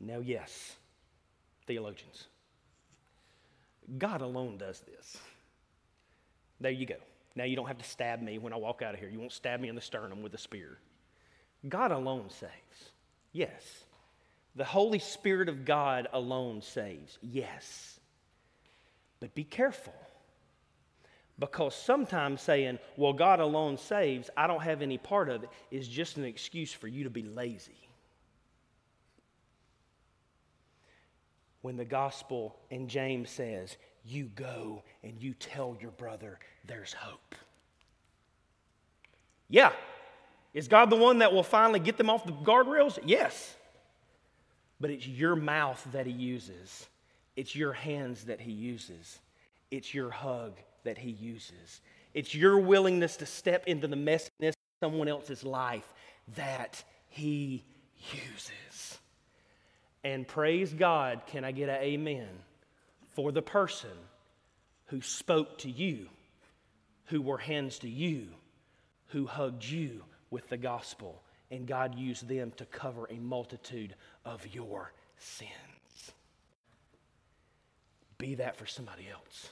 Now, 0.00 0.18
yes, 0.18 0.76
theologians, 1.66 2.26
God 3.98 4.20
alone 4.20 4.58
does 4.58 4.80
this. 4.80 5.16
There 6.60 6.70
you 6.70 6.86
go. 6.86 6.96
Now 7.34 7.44
you 7.44 7.54
don't 7.54 7.68
have 7.68 7.78
to 7.78 7.84
stab 7.84 8.22
me 8.22 8.38
when 8.38 8.52
I 8.52 8.56
walk 8.56 8.82
out 8.82 8.94
of 8.94 9.00
here. 9.00 9.08
You 9.08 9.20
won't 9.20 9.32
stab 9.32 9.60
me 9.60 9.68
in 9.68 9.74
the 9.74 9.80
sternum 9.80 10.22
with 10.22 10.34
a 10.34 10.38
spear. 10.38 10.78
God 11.68 11.92
alone 11.92 12.30
saves. 12.30 12.92
Yes. 13.32 13.84
The 14.56 14.64
Holy 14.64 14.98
Spirit 14.98 15.48
of 15.48 15.64
God 15.66 16.08
alone 16.12 16.62
saves. 16.62 17.18
Yes. 17.20 18.00
But 19.20 19.34
be 19.34 19.44
careful. 19.44 19.94
Because 21.38 21.74
sometimes 21.74 22.40
saying, 22.40 22.78
well, 22.96 23.12
God 23.12 23.40
alone 23.40 23.76
saves, 23.76 24.30
I 24.34 24.46
don't 24.46 24.62
have 24.62 24.80
any 24.80 24.96
part 24.96 25.28
of 25.28 25.42
it, 25.44 25.50
is 25.70 25.86
just 25.86 26.16
an 26.16 26.24
excuse 26.24 26.72
for 26.72 26.88
you 26.88 27.04
to 27.04 27.10
be 27.10 27.22
lazy. 27.22 27.76
When 31.60 31.76
the 31.76 31.84
gospel 31.84 32.56
in 32.70 32.88
James 32.88 33.28
says, 33.28 33.76
you 34.04 34.30
go 34.34 34.82
and 35.02 35.20
you 35.20 35.34
tell 35.34 35.76
your 35.80 35.90
brother 35.90 36.38
there's 36.64 36.94
hope. 36.94 37.34
Yeah. 39.50 39.72
Is 40.54 40.68
God 40.68 40.88
the 40.88 40.96
one 40.96 41.18
that 41.18 41.34
will 41.34 41.42
finally 41.42 41.80
get 41.80 41.98
them 41.98 42.08
off 42.08 42.24
the 42.24 42.32
guardrails? 42.32 42.98
Yes. 43.04 43.54
But 44.80 44.90
it's 44.90 45.06
your 45.06 45.36
mouth 45.36 45.86
that 45.92 46.06
He 46.06 46.12
uses, 46.12 46.86
it's 47.36 47.54
your 47.54 47.72
hands 47.72 48.24
that 48.24 48.40
He 48.40 48.52
uses, 48.52 49.18
it's 49.70 49.94
your 49.94 50.10
hug 50.10 50.52
that 50.84 50.98
He 50.98 51.10
uses, 51.10 51.80
it's 52.14 52.34
your 52.34 52.58
willingness 52.58 53.16
to 53.18 53.26
step 53.26 53.64
into 53.66 53.86
the 53.88 53.96
messiness 53.96 54.50
of 54.50 54.54
someone 54.82 55.08
else's 55.08 55.44
life 55.44 55.92
that 56.36 56.82
He 57.08 57.64
uses. 58.12 58.98
And 60.04 60.28
praise 60.28 60.72
God, 60.72 61.22
can 61.26 61.44
I 61.44 61.52
get 61.52 61.68
an 61.68 61.82
amen? 61.82 62.28
for 63.16 63.32
the 63.32 63.42
person 63.42 63.90
who 64.86 65.00
spoke 65.00 65.56
to 65.58 65.70
you, 65.70 66.06
who 67.06 67.22
were 67.22 67.38
hands 67.38 67.78
to 67.78 67.88
you, 67.88 68.28
who 69.08 69.26
hugged 69.26 69.64
you 69.64 70.04
with 70.30 70.46
the 70.50 70.58
gospel, 70.58 71.22
and 71.50 71.66
God 71.66 71.94
used 71.94 72.28
them 72.28 72.52
to 72.56 72.64
cover 72.66 73.06
a 73.10 73.16
multitude 73.16 73.94
of 74.24 74.46
your 74.54 74.92
sins. 75.18 75.50
Be 78.18 78.34
that 78.36 78.56
for 78.56 78.66
somebody 78.66 79.06
else. 79.12 79.50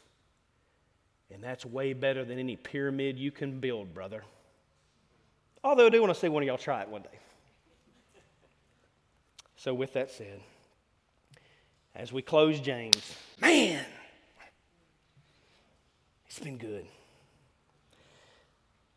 And 1.32 1.42
that's 1.42 1.64
way 1.64 1.92
better 1.92 2.24
than 2.24 2.38
any 2.38 2.56
pyramid 2.56 3.18
you 3.18 3.30
can 3.30 3.60
build, 3.60 3.94
brother. 3.94 4.22
Although 5.62 5.86
I 5.86 5.90
do 5.90 6.00
want 6.00 6.12
to 6.12 6.18
see 6.18 6.28
one 6.28 6.42
of 6.42 6.46
y'all 6.46 6.58
try 6.58 6.82
it 6.82 6.88
one 6.88 7.02
day. 7.02 7.18
So, 9.56 9.72
with 9.72 9.94
that 9.94 10.10
said, 10.10 10.40
as 11.94 12.12
we 12.12 12.20
close 12.20 12.60
James, 12.60 13.16
man, 13.40 13.84
it's 16.26 16.38
been 16.38 16.58
good. 16.58 16.84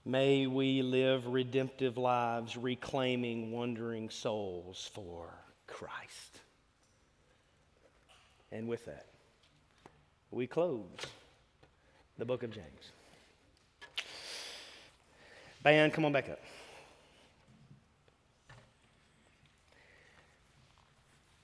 May 0.08 0.48
we 0.48 0.82
live 0.84 1.28
redemptive 1.28 1.98
lives, 1.98 2.56
reclaiming 2.56 3.52
wandering 3.52 4.10
souls 4.10 4.90
for 4.94 5.34
Christ. 5.68 6.40
And 8.54 8.70
with 8.70 8.86
that, 8.86 9.08
we 10.32 10.48
close 10.48 10.88
the 12.18 12.24
book 12.24 12.44
of 12.44 12.52
James. 12.52 12.94
Band, 15.62 15.92
come 15.92 16.06
on 16.06 16.14
back 16.14 16.30
up. 16.30 16.40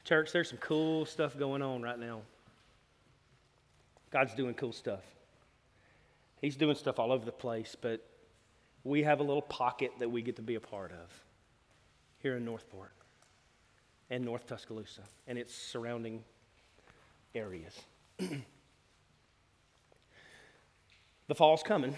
Church, 0.05 0.31
there's 0.31 0.47
some 0.47 0.59
cool 0.59 1.05
stuff 1.05 1.37
going 1.37 1.61
on 1.61 1.81
right 1.81 1.99
now. 1.99 2.21
God's 4.09 4.33
doing 4.33 4.53
cool 4.53 4.71
stuff. 4.71 5.03
He's 6.39 6.55
doing 6.55 6.77
stuff 6.77 6.97
all 6.97 7.11
over 7.11 7.25
the 7.25 7.31
place, 7.33 7.75
but 7.79 8.07
we 8.83 9.03
have 9.03 9.19
a 9.19 9.23
little 9.23 9.41
pocket 9.41 9.91
that 9.99 10.09
we 10.09 10.21
get 10.21 10.35
to 10.37 10.41
be 10.41 10.55
a 10.55 10.59
part 10.59 10.91
of 10.91 11.23
here 12.19 12.35
in 12.37 12.45
Northport 12.45 12.91
and 14.09 14.23
North 14.25 14.47
Tuscaloosa 14.47 15.01
and 15.27 15.37
its 15.37 15.53
surrounding 15.53 16.23
areas. 17.33 17.79
the 21.27 21.35
fall's 21.35 21.63
coming. 21.63 21.95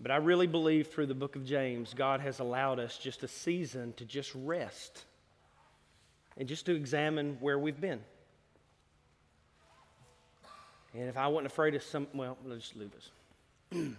But 0.00 0.10
I 0.10 0.16
really 0.16 0.46
believe 0.46 0.88
through 0.88 1.06
the 1.06 1.14
book 1.14 1.36
of 1.36 1.44
James, 1.44 1.94
God 1.94 2.20
has 2.20 2.38
allowed 2.38 2.78
us 2.78 2.98
just 2.98 3.22
a 3.22 3.28
season 3.28 3.94
to 3.94 4.04
just 4.04 4.32
rest 4.34 5.04
and 6.36 6.48
just 6.48 6.66
to 6.66 6.74
examine 6.74 7.38
where 7.40 7.58
we've 7.58 7.80
been. 7.80 8.00
And 10.92 11.08
if 11.08 11.16
I 11.16 11.26
wasn't 11.26 11.46
afraid 11.46 11.74
of 11.74 11.82
some, 11.82 12.06
well, 12.14 12.36
let's 12.44 12.62
just 12.62 12.76
leave 12.76 12.92
this. 12.92 13.10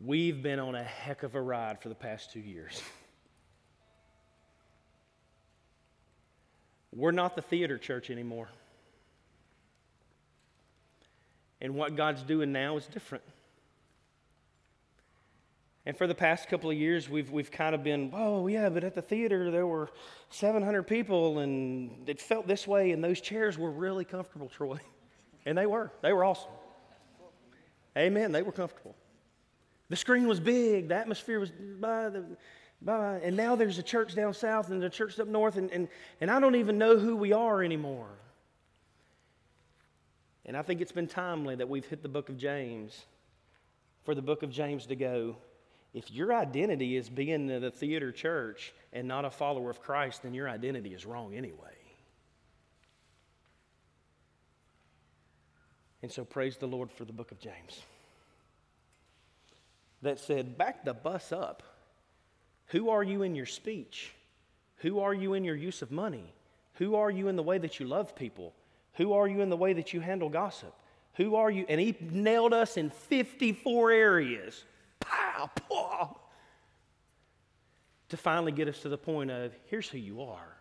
We've 0.00 0.42
been 0.42 0.58
on 0.58 0.74
a 0.74 0.82
heck 0.82 1.22
of 1.22 1.34
a 1.34 1.40
ride 1.40 1.80
for 1.80 1.88
the 1.88 1.94
past 1.94 2.32
two 2.32 2.40
years. 2.40 2.82
We're 6.94 7.12
not 7.12 7.36
the 7.36 7.42
theater 7.42 7.78
church 7.78 8.10
anymore. 8.10 8.48
And 11.60 11.74
what 11.74 11.94
God's 11.94 12.22
doing 12.22 12.50
now 12.52 12.76
is 12.76 12.86
different. 12.86 13.22
And 15.86 15.96
for 15.96 16.06
the 16.06 16.14
past 16.14 16.48
couple 16.48 16.70
of 16.70 16.76
years, 16.76 17.08
we've, 17.08 17.30
we've 17.30 17.50
kind 17.50 17.74
of 17.74 17.82
been, 17.82 18.10
oh, 18.12 18.46
yeah, 18.46 18.68
but 18.68 18.84
at 18.84 18.94
the 18.94 19.02
theater, 19.02 19.50
there 19.50 19.66
were 19.66 19.90
700 20.30 20.84
people, 20.84 21.40
and 21.40 22.08
it 22.08 22.20
felt 22.20 22.46
this 22.46 22.66
way, 22.68 22.92
and 22.92 23.02
those 23.02 23.20
chairs 23.20 23.58
were 23.58 23.70
really 23.70 24.04
comfortable, 24.04 24.48
Troy. 24.48 24.78
And 25.44 25.58
they 25.58 25.66
were. 25.66 25.90
They 26.02 26.12
were 26.12 26.24
awesome. 26.24 26.52
Amen. 27.96 28.32
They 28.32 28.42
were 28.42 28.52
comfortable. 28.52 28.94
The 29.88 29.96
screen 29.96 30.26
was 30.26 30.40
big, 30.40 30.88
the 30.88 30.94
atmosphere 30.94 31.38
was 31.38 31.50
by 31.50 32.08
the. 32.08 32.24
And 32.84 33.36
now 33.36 33.54
there's 33.54 33.78
a 33.78 33.82
church 33.82 34.16
down 34.16 34.34
south 34.34 34.70
and 34.70 34.82
a 34.82 34.90
church 34.90 35.20
up 35.20 35.28
north, 35.28 35.56
and, 35.56 35.70
and, 35.70 35.86
and 36.20 36.30
I 36.30 36.40
don't 36.40 36.56
even 36.56 36.78
know 36.78 36.98
who 36.98 37.14
we 37.14 37.32
are 37.32 37.62
anymore. 37.62 38.08
And 40.44 40.56
I 40.56 40.62
think 40.62 40.80
it's 40.80 40.90
been 40.90 41.06
timely 41.06 41.54
that 41.54 41.68
we've 41.68 41.84
hit 41.84 42.02
the 42.02 42.08
book 42.08 42.28
of 42.28 42.36
James 42.36 43.04
for 44.02 44.14
the 44.14 44.22
book 44.22 44.42
of 44.42 44.50
James 44.50 44.86
to 44.86 44.96
go. 44.96 45.36
If 45.94 46.10
your 46.10 46.34
identity 46.34 46.96
is 46.96 47.08
being 47.08 47.46
the 47.46 47.70
theater 47.70 48.10
church 48.10 48.72
and 48.92 49.06
not 49.06 49.24
a 49.24 49.30
follower 49.30 49.70
of 49.70 49.80
Christ, 49.80 50.22
then 50.22 50.34
your 50.34 50.48
identity 50.48 50.94
is 50.94 51.06
wrong 51.06 51.34
anyway. 51.34 51.76
And 56.02 56.10
so 56.10 56.24
praise 56.24 56.56
the 56.56 56.66
Lord 56.66 56.90
for 56.90 57.04
the 57.04 57.12
book 57.12 57.30
of 57.30 57.38
James 57.38 57.80
that 60.02 60.18
said, 60.18 60.58
back 60.58 60.84
the 60.84 60.94
bus 60.94 61.32
up. 61.32 61.62
Who 62.66 62.90
are 62.90 63.02
you 63.02 63.22
in 63.22 63.34
your 63.34 63.46
speech? 63.46 64.12
Who 64.78 64.98
are 65.00 65.14
you 65.14 65.34
in 65.34 65.44
your 65.44 65.54
use 65.54 65.80
of 65.80 65.92
money? 65.92 66.32
Who 66.74 66.96
are 66.96 67.10
you 67.10 67.28
in 67.28 67.36
the 67.36 67.42
way 67.42 67.58
that 67.58 67.78
you 67.78 67.86
love 67.86 68.16
people? 68.16 68.52
Who 68.94 69.12
are 69.12 69.28
you 69.28 69.40
in 69.40 69.48
the 69.48 69.56
way 69.56 69.72
that 69.74 69.92
you 69.92 70.00
handle 70.00 70.28
gossip? 70.28 70.74
Who 71.14 71.36
are 71.36 71.50
you? 71.50 71.64
And 71.68 71.80
he 71.80 71.96
nailed 72.00 72.52
us 72.52 72.76
in 72.76 72.90
54 72.90 73.90
areas. 73.92 74.64
Pow, 75.00 75.50
pow. 75.68 76.16
To 78.08 78.16
finally 78.16 78.52
get 78.52 78.68
us 78.68 78.80
to 78.80 78.88
the 78.88 78.98
point 78.98 79.30
of 79.30 79.52
here's 79.66 79.88
who 79.88 79.98
you 79.98 80.22
are. 80.22 80.56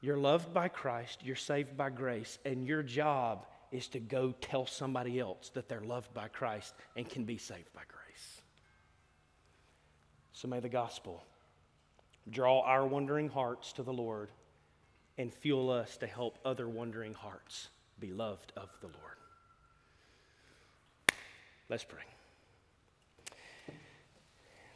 You're 0.00 0.16
loved 0.16 0.54
by 0.54 0.68
Christ, 0.68 1.20
you're 1.24 1.36
saved 1.36 1.76
by 1.76 1.90
grace, 1.90 2.38
and 2.44 2.64
your 2.64 2.84
job 2.84 3.46
is 3.70 3.88
to 3.88 4.00
go 4.00 4.34
tell 4.40 4.66
somebody 4.66 5.20
else 5.20 5.50
that 5.50 5.68
they're 5.68 5.80
loved 5.80 6.12
by 6.14 6.28
Christ 6.28 6.74
and 6.96 7.08
can 7.08 7.24
be 7.24 7.38
saved 7.38 7.72
by 7.74 7.82
grace. 7.88 8.42
So 10.32 10.48
may 10.48 10.60
the 10.60 10.68
gospel 10.68 11.24
draw 12.30 12.60
our 12.60 12.86
wondering 12.86 13.28
hearts 13.28 13.72
to 13.74 13.82
the 13.82 13.92
Lord 13.92 14.30
and 15.16 15.32
fuel 15.32 15.70
us 15.70 15.96
to 15.98 16.06
help 16.06 16.38
other 16.44 16.68
wondering 16.68 17.14
hearts 17.14 17.68
be 17.98 18.12
loved 18.12 18.52
of 18.56 18.68
the 18.80 18.86
Lord. 18.86 19.16
Let's 21.68 21.84
pray. 21.84 22.02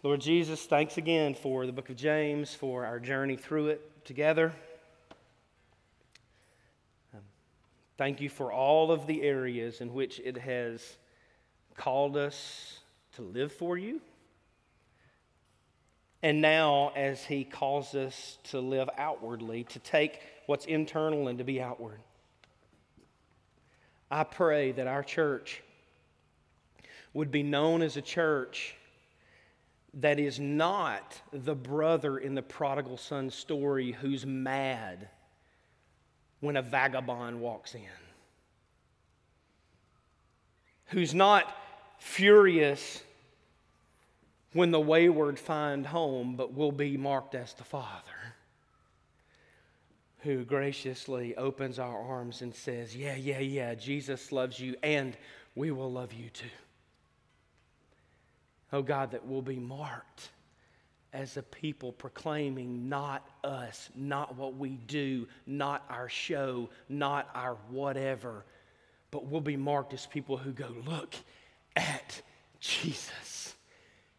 Lord 0.02 0.20
Jesus, 0.20 0.66
thanks 0.66 0.98
again 0.98 1.34
for 1.34 1.64
the 1.64 1.72
book 1.72 1.88
of 1.88 1.96
James, 1.96 2.52
for 2.54 2.84
our 2.84 2.98
journey 2.98 3.36
through 3.36 3.68
it 3.68 4.04
together. 4.04 4.52
Thank 8.02 8.20
you 8.20 8.28
for 8.28 8.50
all 8.50 8.90
of 8.90 9.06
the 9.06 9.22
areas 9.22 9.80
in 9.80 9.94
which 9.94 10.20
it 10.24 10.36
has 10.36 10.96
called 11.76 12.16
us 12.16 12.80
to 13.14 13.22
live 13.22 13.52
for 13.52 13.78
you. 13.78 14.00
And 16.20 16.40
now, 16.40 16.90
as 16.96 17.24
he 17.24 17.44
calls 17.44 17.94
us 17.94 18.38
to 18.50 18.58
live 18.58 18.90
outwardly, 18.98 19.62
to 19.62 19.78
take 19.78 20.18
what's 20.46 20.64
internal 20.64 21.28
and 21.28 21.38
to 21.38 21.44
be 21.44 21.62
outward. 21.62 22.00
I 24.10 24.24
pray 24.24 24.72
that 24.72 24.88
our 24.88 25.04
church 25.04 25.62
would 27.14 27.30
be 27.30 27.44
known 27.44 27.82
as 27.82 27.96
a 27.96 28.02
church 28.02 28.74
that 29.94 30.18
is 30.18 30.40
not 30.40 31.22
the 31.32 31.54
brother 31.54 32.18
in 32.18 32.34
the 32.34 32.42
prodigal 32.42 32.96
son 32.96 33.30
story 33.30 33.92
who's 33.92 34.26
mad 34.26 35.08
when 36.42 36.56
a 36.56 36.62
vagabond 36.62 37.40
walks 37.40 37.74
in, 37.74 37.80
who's 40.86 41.14
not 41.14 41.56
furious 41.98 43.02
when 44.52 44.72
the 44.72 44.80
wayward 44.80 45.38
find 45.38 45.86
home, 45.86 46.34
but 46.36 46.52
will 46.52 46.72
be 46.72 46.96
marked 46.96 47.34
as 47.34 47.54
the 47.54 47.64
father 47.64 48.34
who 50.22 50.44
graciously 50.44 51.36
opens 51.36 51.78
our 51.78 52.00
arms 52.00 52.42
and 52.42 52.54
says, 52.54 52.94
Yeah, 52.96 53.14
yeah, 53.14 53.38
yeah, 53.38 53.74
Jesus 53.74 54.32
loves 54.32 54.58
you, 54.58 54.74
and 54.82 55.16
we 55.54 55.70
will 55.70 55.90
love 55.90 56.12
you 56.12 56.28
too. 56.30 56.46
Oh 58.72 58.82
God, 58.82 59.12
that 59.12 59.26
will 59.26 59.42
be 59.42 59.60
marked 59.60 60.30
as 61.12 61.36
a 61.36 61.42
people 61.42 61.92
proclaiming 61.92 62.88
not 62.88 63.28
us, 63.44 63.90
not 63.94 64.36
what 64.36 64.56
we 64.56 64.70
do, 64.86 65.26
not 65.46 65.84
our 65.90 66.08
show, 66.08 66.70
not 66.88 67.28
our 67.34 67.56
whatever, 67.68 68.44
but 69.10 69.26
we'll 69.26 69.40
be 69.40 69.56
marked 69.56 69.92
as 69.92 70.06
people 70.06 70.36
who 70.36 70.52
go, 70.52 70.68
Look 70.86 71.14
at 71.76 72.22
Jesus. 72.60 73.54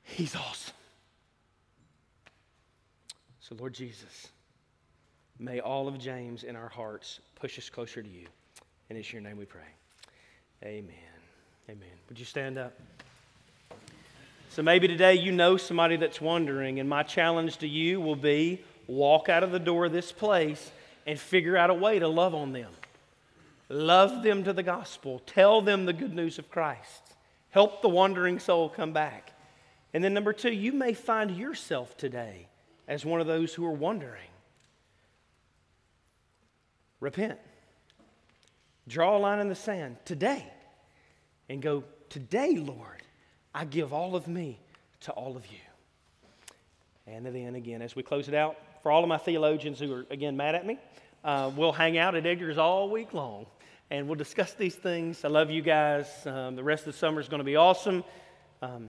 He's 0.03 0.35
awesome. 0.35 0.75
So, 3.39 3.55
Lord 3.55 3.73
Jesus, 3.73 4.27
May 5.39 5.59
all 5.59 5.87
of 5.87 5.97
James 5.97 6.43
in 6.43 6.55
our 6.55 6.69
hearts 6.69 7.19
push 7.35 7.57
us 7.57 7.69
closer 7.69 8.01
to 8.01 8.09
you. 8.09 8.27
And 8.89 8.97
it's 8.97 9.11
your 9.11 9.21
name 9.21 9.37
we 9.37 9.45
pray. 9.45 9.61
Amen. 10.63 10.93
Amen. 11.69 11.89
Would 12.07 12.19
you 12.19 12.25
stand 12.25 12.57
up? 12.57 12.73
So 14.53 14.61
maybe 14.61 14.87
today 14.87 15.15
you 15.15 15.31
know 15.31 15.57
somebody 15.57 15.95
that's 15.95 16.21
wondering, 16.21 16.79
and 16.79 16.87
my 16.87 17.01
challenge 17.01 17.57
to 17.57 17.67
you 17.67 17.99
will 17.99 18.15
be 18.15 18.61
walk 18.85 19.27
out 19.27 19.41
of 19.41 19.51
the 19.51 19.57
door 19.57 19.85
of 19.85 19.91
this 19.91 20.11
place 20.11 20.71
and 21.07 21.19
figure 21.19 21.57
out 21.57 21.71
a 21.71 21.73
way 21.73 21.97
to 21.97 22.07
love 22.07 22.35
on 22.35 22.53
them. 22.53 22.69
Love 23.67 24.21
them 24.21 24.43
to 24.43 24.53
the 24.53 24.61
gospel. 24.61 25.23
Tell 25.25 25.63
them 25.63 25.85
the 25.85 25.91
good 25.91 26.13
news 26.13 26.37
of 26.37 26.51
Christ. 26.51 27.15
Help 27.49 27.81
the 27.81 27.89
wandering 27.89 28.37
soul 28.37 28.69
come 28.69 28.93
back. 28.93 29.31
And 29.91 30.03
then, 30.03 30.13
number 30.13 30.33
two, 30.33 30.53
you 30.53 30.71
may 30.71 30.93
find 30.93 31.31
yourself 31.31 31.97
today 31.97 32.45
as 32.87 33.03
one 33.03 33.21
of 33.21 33.25
those 33.25 33.55
who 33.55 33.65
are 33.65 33.71
wondering. 33.71 34.29
Repent. 36.99 37.39
Draw 38.87 39.17
a 39.17 39.19
line 39.19 39.39
in 39.39 39.49
the 39.49 39.55
sand 39.55 39.97
today 40.05 40.45
and 41.49 41.59
go, 41.59 41.83
Today, 42.09 42.57
Lord, 42.57 43.02
I 43.53 43.65
give 43.65 43.93
all 43.93 44.15
of 44.15 44.27
me 44.27 44.59
to 45.01 45.11
all 45.11 45.37
of 45.37 45.45
you. 45.47 45.59
And 47.05 47.25
then 47.25 47.55
again, 47.55 47.81
as 47.81 47.95
we 47.95 48.01
close 48.01 48.27
it 48.27 48.33
out, 48.33 48.55
for 48.81 48.91
all 48.91 49.03
of 49.03 49.09
my 49.09 49.17
theologians 49.17 49.79
who 49.79 49.93
are, 49.93 50.05
again, 50.09 50.35
mad 50.35 50.55
at 50.55 50.65
me, 50.65 50.79
uh, 51.23 51.51
we'll 51.55 51.71
hang 51.71 51.97
out 51.97 52.15
at 52.15 52.25
Edgar's 52.25 52.57
all 52.57 52.89
week 52.89 53.13
long 53.13 53.45
and 53.91 54.07
we'll 54.07 54.15
discuss 54.15 54.53
these 54.53 54.75
things. 54.75 55.23
I 55.23 55.27
love 55.27 55.51
you 55.51 55.61
guys. 55.61 56.07
Um, 56.25 56.55
the 56.55 56.63
rest 56.63 56.87
of 56.87 56.93
the 56.93 56.97
summer 56.97 57.21
is 57.21 57.29
going 57.29 57.41
to 57.41 57.45
be 57.45 57.55
awesome. 57.55 58.03
Um, 58.61 58.81